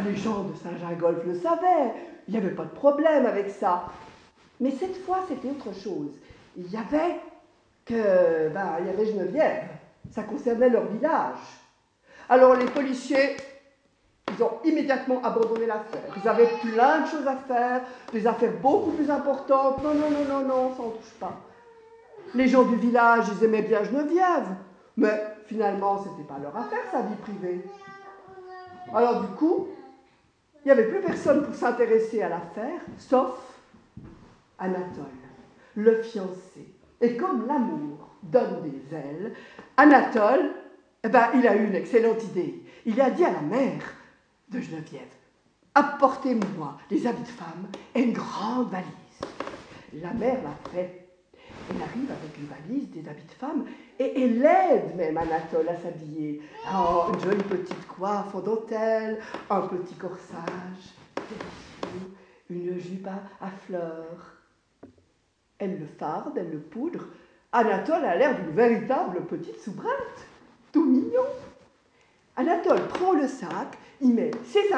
les 0.03 0.15
gens 0.15 0.43
de 0.43 0.55
Saint-Gingolf 0.55 1.23
le 1.25 1.35
savaient, 1.35 1.93
il 2.27 2.31
n'y 2.31 2.37
avait 2.37 2.55
pas 2.55 2.65
de 2.65 2.73
problème 2.73 3.25
avec 3.25 3.49
ça. 3.49 3.85
Mais 4.61 4.71
cette 4.71 4.97
fois, 5.03 5.25
c'était 5.27 5.49
autre 5.49 5.73
chose. 5.73 6.11
Il 6.55 6.71
y 6.71 6.77
avait 6.77 7.19
que, 7.83 8.49
ben, 8.49 8.77
il 8.79 8.87
y 8.87 8.89
avait 8.89 9.05
Geneviève. 9.07 9.67
Ça 10.11 10.23
concernait 10.23 10.69
leur 10.69 10.85
village. 10.85 11.37
Alors 12.29 12.55
les 12.55 12.65
policiers, 12.65 13.37
ils 14.29 14.43
ont 14.43 14.59
immédiatement 14.63 15.19
abandonné 15.23 15.65
l'affaire. 15.65 16.03
Ils 16.15 16.29
avaient 16.29 16.49
plein 16.61 17.01
de 17.01 17.07
choses 17.07 17.27
à 17.27 17.35
faire, 17.35 17.81
des 18.13 18.25
affaires 18.27 18.53
beaucoup 18.61 18.91
plus 18.91 19.09
importantes. 19.09 19.83
Non, 19.83 19.95
non, 19.95 20.11
non, 20.11 20.25
non, 20.29 20.47
non, 20.47 20.75
ça 20.75 20.83
n'en 20.83 20.89
touche 20.91 21.13
pas. 21.19 21.33
Les 22.35 22.47
gens 22.47 22.63
du 22.63 22.75
village, 22.75 23.25
ils 23.35 23.43
aimaient 23.43 23.63
bien 23.63 23.83
Geneviève, 23.83 24.47
mais 24.95 25.21
finalement, 25.47 26.01
ce 26.01 26.09
n'était 26.09 26.27
pas 26.27 26.37
leur 26.41 26.55
affaire, 26.55 26.83
sa 26.91 27.01
vie 27.01 27.15
privée. 27.15 27.65
Alors 28.93 29.21
du 29.21 29.27
coup, 29.35 29.67
il 30.63 30.67
n'y 30.67 30.71
avait 30.71 30.87
plus 30.87 31.01
personne 31.01 31.43
pour 31.43 31.55
s'intéresser 31.55 32.21
à 32.21 32.29
l'affaire, 32.29 32.79
sauf 32.97 33.50
Anatole, 34.61 35.05
le 35.75 36.01
fiancé. 36.01 36.73
Et 37.01 37.17
comme 37.17 37.47
l'amour 37.47 38.15
donne 38.23 38.61
des 38.63 38.95
ailes, 38.95 39.33
Anatole, 39.75 40.51
eh 41.03 41.09
ben, 41.09 41.31
il 41.35 41.47
a 41.47 41.55
eu 41.55 41.67
une 41.67 41.75
excellente 41.75 42.23
idée. 42.23 42.63
Il 42.85 43.01
a 43.01 43.09
dit 43.09 43.25
à 43.25 43.31
la 43.31 43.41
mère 43.41 43.83
de 44.49 44.61
Geneviève, 44.61 45.01
apportez-moi 45.75 46.77
des 46.89 47.07
habits 47.07 47.23
de 47.23 47.27
femme 47.27 47.67
et 47.95 48.03
une 48.03 48.13
grande 48.13 48.69
valise. 48.69 48.87
La 49.93 50.13
mère 50.13 50.41
l'a 50.43 50.71
fait 50.71 51.01
elle 51.69 51.81
arrive 51.81 52.11
avec 52.11 52.37
une 52.37 52.47
valise, 52.47 52.89
des 52.89 53.07
habits 53.07 53.25
de 53.25 53.31
femme, 53.31 53.65
et 53.99 54.23
elle 54.23 54.45
aide 54.45 54.95
même 54.95 55.17
Anatole 55.17 55.69
à 55.69 55.75
s'habiller. 55.75 56.41
Une 56.65 57.19
jolie 57.19 57.43
petite 57.43 57.87
coiffe 57.87 58.33
en 58.35 58.39
dentelle, 58.39 59.19
un 59.49 59.61
petit 59.61 59.95
corsage, 59.95 60.95
une 62.49 62.77
jupe 62.79 63.07
à, 63.07 63.49
fleurs. 63.65 64.40
Elle 65.61 65.79
le 65.79 65.85
farde, 65.85 66.35
elle 66.37 66.49
le 66.49 66.57
poudre. 66.57 67.01
Anatole 67.51 68.03
a 68.03 68.15
l'air 68.15 68.35
d'une 68.35 68.55
véritable 68.55 69.21
petite 69.27 69.61
soubrette, 69.61 70.25
tout 70.71 70.83
mignon. 70.83 71.21
Anatole 72.35 72.81
prend 72.87 73.13
le 73.13 73.27
sac, 73.27 73.77
il 74.01 74.15
met 74.15 74.31
ses, 74.43 74.71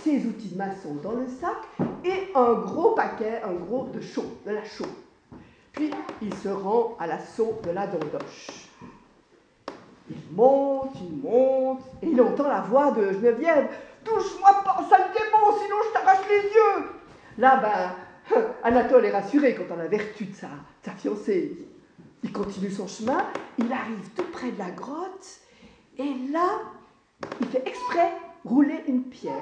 ses 0.00 0.24
outils 0.26 0.48
de 0.48 0.56
maçon 0.56 0.94
dans 1.02 1.12
le 1.12 1.26
sac 1.28 1.58
et 2.04 2.32
un 2.34 2.54
gros 2.54 2.92
paquet, 2.92 3.42
un 3.44 3.52
gros 3.52 3.88
de 3.92 4.00
chaux, 4.00 4.38
de 4.46 4.52
la 4.52 4.64
chaux. 4.64 4.86
Puis 5.72 5.90
il 6.22 6.32
se 6.32 6.48
rend 6.48 6.96
à 6.98 7.06
l'assaut 7.06 7.60
de 7.62 7.72
la 7.72 7.86
Dondoche. 7.86 8.70
Il 10.08 10.34
monte, 10.34 10.94
il 11.02 11.18
monte, 11.18 11.82
et 12.00 12.06
il 12.06 12.20
entend 12.20 12.48
la 12.48 12.62
voix 12.62 12.92
de 12.92 13.12
Geneviève. 13.12 13.68
Touche-moi 14.04 14.62
pas, 14.64 14.78
sale 14.88 15.10
démon, 15.12 15.58
sinon 15.62 15.76
je 15.86 15.92
t'arrache 15.92 16.28
les 16.30 16.48
yeux. 16.48 16.86
Là, 17.36 17.56
ben, 17.56 17.92
Anatole 18.62 19.06
est 19.06 19.12
rassuré 19.12 19.54
quant 19.54 19.74
à 19.74 19.78
la 19.78 19.88
vertu 19.88 20.26
de 20.26 20.34
sa, 20.34 20.48
fiancée. 20.96 21.66
Il 22.22 22.32
continue 22.32 22.70
son 22.70 22.86
chemin, 22.86 23.26
il 23.58 23.72
arrive 23.72 24.10
tout 24.14 24.30
près 24.32 24.50
de 24.50 24.58
la 24.58 24.70
grotte, 24.70 25.40
et 25.98 26.14
là, 26.30 26.60
il 27.40 27.46
fait 27.46 27.66
exprès 27.66 28.12
rouler 28.44 28.84
une 28.86 29.04
pierre. 29.04 29.34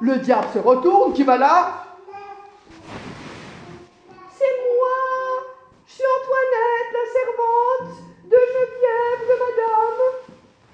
Le 0.00 0.16
diable 0.18 0.48
se 0.52 0.58
retourne, 0.58 1.12
qui 1.12 1.22
va 1.22 1.38
là? 1.38 1.84
Antoinette, 6.04 6.90
la 6.92 7.06
servante 7.12 7.96
de 8.24 8.36
Geneviève, 8.36 9.22
de 9.28 9.36
madame. 9.44 10.00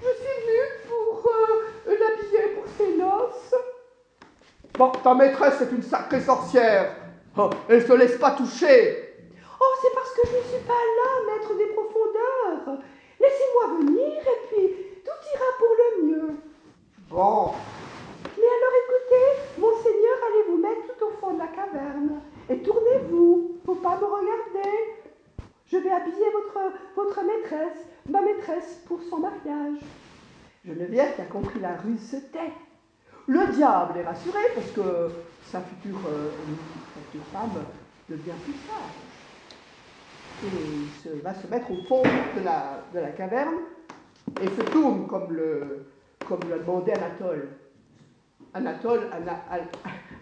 Je 0.00 0.10
suis 0.16 0.36
venue 0.40 0.68
pour 0.88 1.12
euh, 1.26 1.96
l'habiller 1.98 2.46
pour 2.54 2.64
ses 2.78 2.96
noces. 2.96 3.19
Ta 5.02 5.14
maîtresse 5.14 5.60
est 5.60 5.72
une 5.72 5.82
sacrée 5.82 6.20
sorcière. 6.20 6.96
Oh, 7.36 7.50
elle 7.68 7.86
se 7.86 7.92
laisse 7.92 8.16
pas 8.16 8.30
toucher. 8.30 8.96
Oh, 9.60 9.74
c'est 9.82 9.94
parce 9.94 10.10
que 10.14 10.22
je 10.26 10.36
ne 10.36 10.42
suis 10.42 10.66
pas 10.66 10.72
là, 10.72 11.32
maître 11.32 11.54
des 11.54 11.66
profondeurs. 11.74 12.78
Laissez-moi 13.20 13.78
venir 13.78 14.22
et 14.22 14.48
puis 14.48 14.68
tout 15.04 15.20
ira 15.34 15.44
pour 15.58 15.76
le 15.76 16.06
mieux. 16.06 16.34
Bon. 17.10 17.52
Mais 18.38 18.46
alors 18.46 18.74
écoutez, 18.84 19.60
monseigneur, 19.60 20.16
allez 20.28 20.50
vous 20.50 20.62
mettre 20.62 20.86
tout 20.86 21.04
au 21.04 21.10
fond 21.20 21.34
de 21.34 21.40
la 21.40 21.48
caverne. 21.48 22.22
Et 22.48 22.62
tournez-vous, 22.62 23.60
faut 23.66 23.74
pas 23.74 23.98
me 23.98 24.06
regarder. 24.06 24.78
Je 25.66 25.76
vais 25.76 25.90
habiller 25.90 26.30
votre, 26.32 26.72
votre 26.96 27.22
maîtresse, 27.22 27.84
ma 28.08 28.22
maîtresse, 28.22 28.82
pour 28.88 29.02
son 29.02 29.18
mariage. 29.18 29.78
Geneviève 30.64 31.14
qui 31.14 31.20
a 31.20 31.26
compris 31.26 31.60
la 31.60 31.76
ruse 31.76 32.10
se 32.10 32.16
tait. 32.16 32.52
Le 33.30 33.46
diable 33.52 33.96
est 33.96 34.02
rassuré 34.04 34.40
parce 34.56 34.72
que 34.72 35.08
sa 35.44 35.60
future, 35.60 36.00
euh, 36.08 36.32
future 37.12 37.24
femme 37.30 37.64
devient 38.08 38.34
plus 38.44 38.54
sage. 38.54 39.04
Et 40.42 40.88
il 41.14 41.20
va 41.22 41.32
se 41.32 41.46
mettre 41.46 41.70
au 41.70 41.76
fond 41.84 42.02
de 42.02 42.44
la, 42.44 42.82
de 42.92 42.98
la 42.98 43.10
caverne 43.10 43.54
et 44.42 44.48
se 44.48 44.62
tourne 44.72 45.06
comme 45.06 45.32
le, 45.32 45.86
comme 46.26 46.40
l'a 46.48 46.58
demandé 46.58 46.90
Anatole. 46.90 47.50
Anatole, 48.52 49.02
Ana- 49.12 49.44
al- 49.48 49.68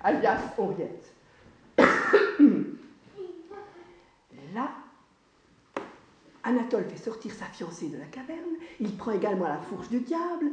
alias 0.04 0.40
Henriette. 0.58 1.14
Là, 4.54 4.68
Anatole 6.44 6.84
fait 6.84 7.02
sortir 7.02 7.32
sa 7.32 7.46
fiancée 7.46 7.88
de 7.88 7.96
la 7.96 8.04
caverne, 8.04 8.56
il 8.80 8.94
prend 8.98 9.12
également 9.12 9.48
la 9.48 9.56
fourche 9.56 9.88
du 9.88 10.00
diable, 10.00 10.50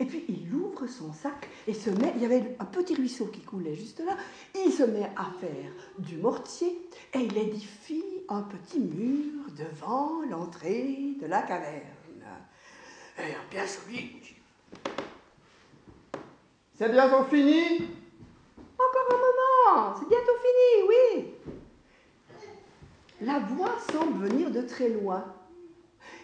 et 0.00 0.04
puis 0.06 0.24
il 0.28 0.52
ouvre 0.54 0.86
son 0.86 1.12
sac 1.12 1.48
et 1.66 1.74
se 1.74 1.90
met, 1.90 2.12
il 2.16 2.22
y 2.22 2.24
avait 2.24 2.56
un 2.58 2.64
petit 2.64 2.94
ruisseau 2.94 3.26
qui 3.26 3.40
coulait 3.40 3.74
juste 3.74 4.00
là, 4.00 4.16
il 4.54 4.72
se 4.72 4.82
met 4.82 5.10
à 5.16 5.26
faire 5.40 5.72
du 5.98 6.16
mortier 6.16 6.78
et 7.12 7.18
il 7.18 7.36
édifie 7.36 8.04
un 8.28 8.42
petit 8.42 8.80
mur 8.80 9.44
devant 9.56 10.22
l'entrée 10.28 11.14
de 11.20 11.26
la 11.26 11.42
caverne. 11.42 11.82
Et 13.18 13.32
bien 13.50 13.66
solide. 13.66 14.24
C'est 16.76 16.90
bientôt 16.90 17.22
fini? 17.24 17.86
Encore 18.76 19.08
un 19.10 19.16
moment, 19.16 19.96
c'est 19.96 20.08
bientôt 20.08 20.32
fini, 20.42 20.88
oui. 20.88 21.34
La 23.20 23.38
voix 23.38 23.78
semble 23.92 24.26
venir 24.26 24.50
de 24.50 24.62
très 24.62 24.88
loin. 24.88 25.32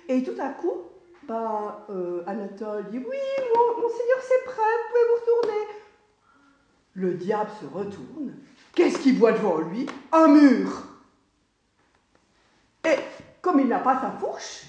Et 0.09 0.25
tout 0.25 0.35
à 0.41 0.49
coup, 0.49 0.79
euh, 1.31 2.23
Anatole 2.27 2.87
dit 2.91 2.99
Oui, 2.99 3.17
mon, 3.55 3.83
monseigneur, 3.83 4.19
c'est 4.21 4.45
prêt, 4.45 4.63
vous 4.63 4.89
pouvez 4.89 5.01
vous 5.09 5.21
retourner. 5.21 5.67
Le 6.95 7.15
diable 7.15 7.51
se 7.61 7.67
retourne. 7.67 8.35
Qu'est-ce 8.75 8.99
qu'il 8.99 9.19
voit 9.19 9.33
devant 9.33 9.59
lui? 9.59 9.87
Un 10.13 10.29
mur. 10.29 10.69
Et 12.85 12.97
comme 13.43 13.61
il 13.61 13.69
n'a 13.69 13.79
pas 13.79 14.01
sa 14.01 14.11
fourche, 14.11 14.65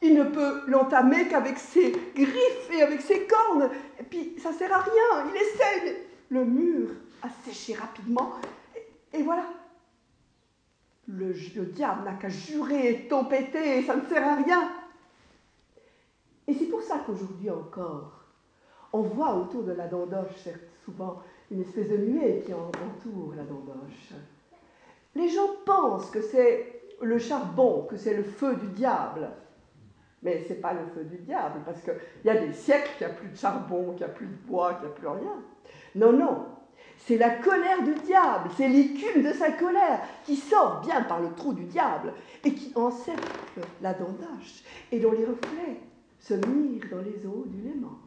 il 0.00 0.14
ne 0.14 0.24
peut 0.24 0.62
l'entamer 0.66 1.28
qu'avec 1.28 1.58
ses 1.58 1.92
griffes 2.14 2.70
et 2.72 2.82
avec 2.82 3.00
ses 3.00 3.26
cornes. 3.26 3.70
Et 3.98 4.02
puis, 4.02 4.34
ça 4.42 4.52
sert 4.52 4.72
à 4.72 4.80
rien. 4.80 5.30
Il 5.30 5.36
essaie. 5.36 5.82
mais 5.84 5.96
Le 6.28 6.44
mur 6.44 6.90
a 7.22 7.28
séché 7.44 7.74
rapidement. 7.74 8.32
Et, 9.12 9.22
voilà. 9.22 9.44
Le, 11.06 11.34
le 11.56 11.64
diable 11.66 12.04
n'a 12.04 12.14
qu'à 12.14 12.28
jurer 12.28 12.90
et 12.90 13.08
tempêter, 13.08 13.84
ça 13.84 13.96
ne 13.96 14.06
sert 14.06 14.26
à 14.26 14.36
rien. 14.36 14.72
Et 16.48 16.54
c'est 16.54 16.66
pour 16.66 16.82
ça 16.82 17.00
qu'aujourd'hui 17.06 17.50
encore, 17.50 18.12
on 18.92 19.02
voit 19.02 19.34
autour 19.34 19.62
de 19.62 19.72
la 19.72 19.86
dandoche, 19.86 20.48
souvent, 20.84 21.22
une 21.50 21.60
espèce 21.62 21.88
de 21.88 21.96
nuée 21.98 22.42
qui 22.44 22.52
en- 22.52 22.68
entoure 22.68 23.34
la 23.36 23.44
dandoche. 23.44 24.12
Les 25.14 25.28
gens 25.28 25.48
pensent 25.64 26.10
que 26.10 26.20
c'est 26.22 26.82
le 27.00 27.18
charbon, 27.18 27.86
que 27.88 27.96
c'est 27.96 28.14
le 28.14 28.22
feu 28.22 28.56
du 28.56 28.66
diable. 28.68 29.28
Mais 30.22 30.44
ce 30.44 30.50
n'est 30.50 30.60
pas 30.60 30.72
le 30.72 30.86
feu 30.94 31.04
du 31.04 31.18
diable, 31.18 31.60
parce 31.64 31.80
qu'il 31.82 31.94
y 32.24 32.30
a 32.30 32.36
des 32.36 32.52
siècles 32.52 32.90
qu'il 32.96 33.06
n'y 33.06 33.12
a 33.12 33.16
plus 33.16 33.28
de 33.28 33.36
charbon, 33.36 33.90
qu'il 33.92 33.98
n'y 34.06 34.12
a 34.12 34.14
plus 34.14 34.26
de 34.26 34.36
bois, 34.46 34.74
qu'il 34.74 34.86
n'y 34.86 34.92
a 34.92 34.94
plus 34.94 35.08
rien. 35.08 35.42
Non, 35.96 36.12
non, 36.12 36.46
c'est 36.98 37.18
la 37.18 37.30
colère 37.30 37.82
du 37.82 37.94
diable, 37.94 38.48
c'est 38.56 38.68
l'écume 38.68 39.22
de 39.22 39.32
sa 39.32 39.50
colère 39.52 40.00
qui 40.24 40.36
sort 40.36 40.80
bien 40.80 41.02
par 41.02 41.20
le 41.20 41.32
trou 41.34 41.52
du 41.52 41.64
diable 41.64 42.12
et 42.44 42.54
qui 42.54 42.72
encercle 42.76 43.20
la 43.80 43.94
dandoche 43.94 44.62
et 44.92 45.00
dont 45.00 45.10
les 45.12 45.24
reflets 45.24 45.80
se 46.22 46.34
mirent 46.34 46.88
dans 46.90 47.02
les 47.02 47.26
eaux 47.26 47.44
du 47.46 47.62
Léman. 47.62 47.98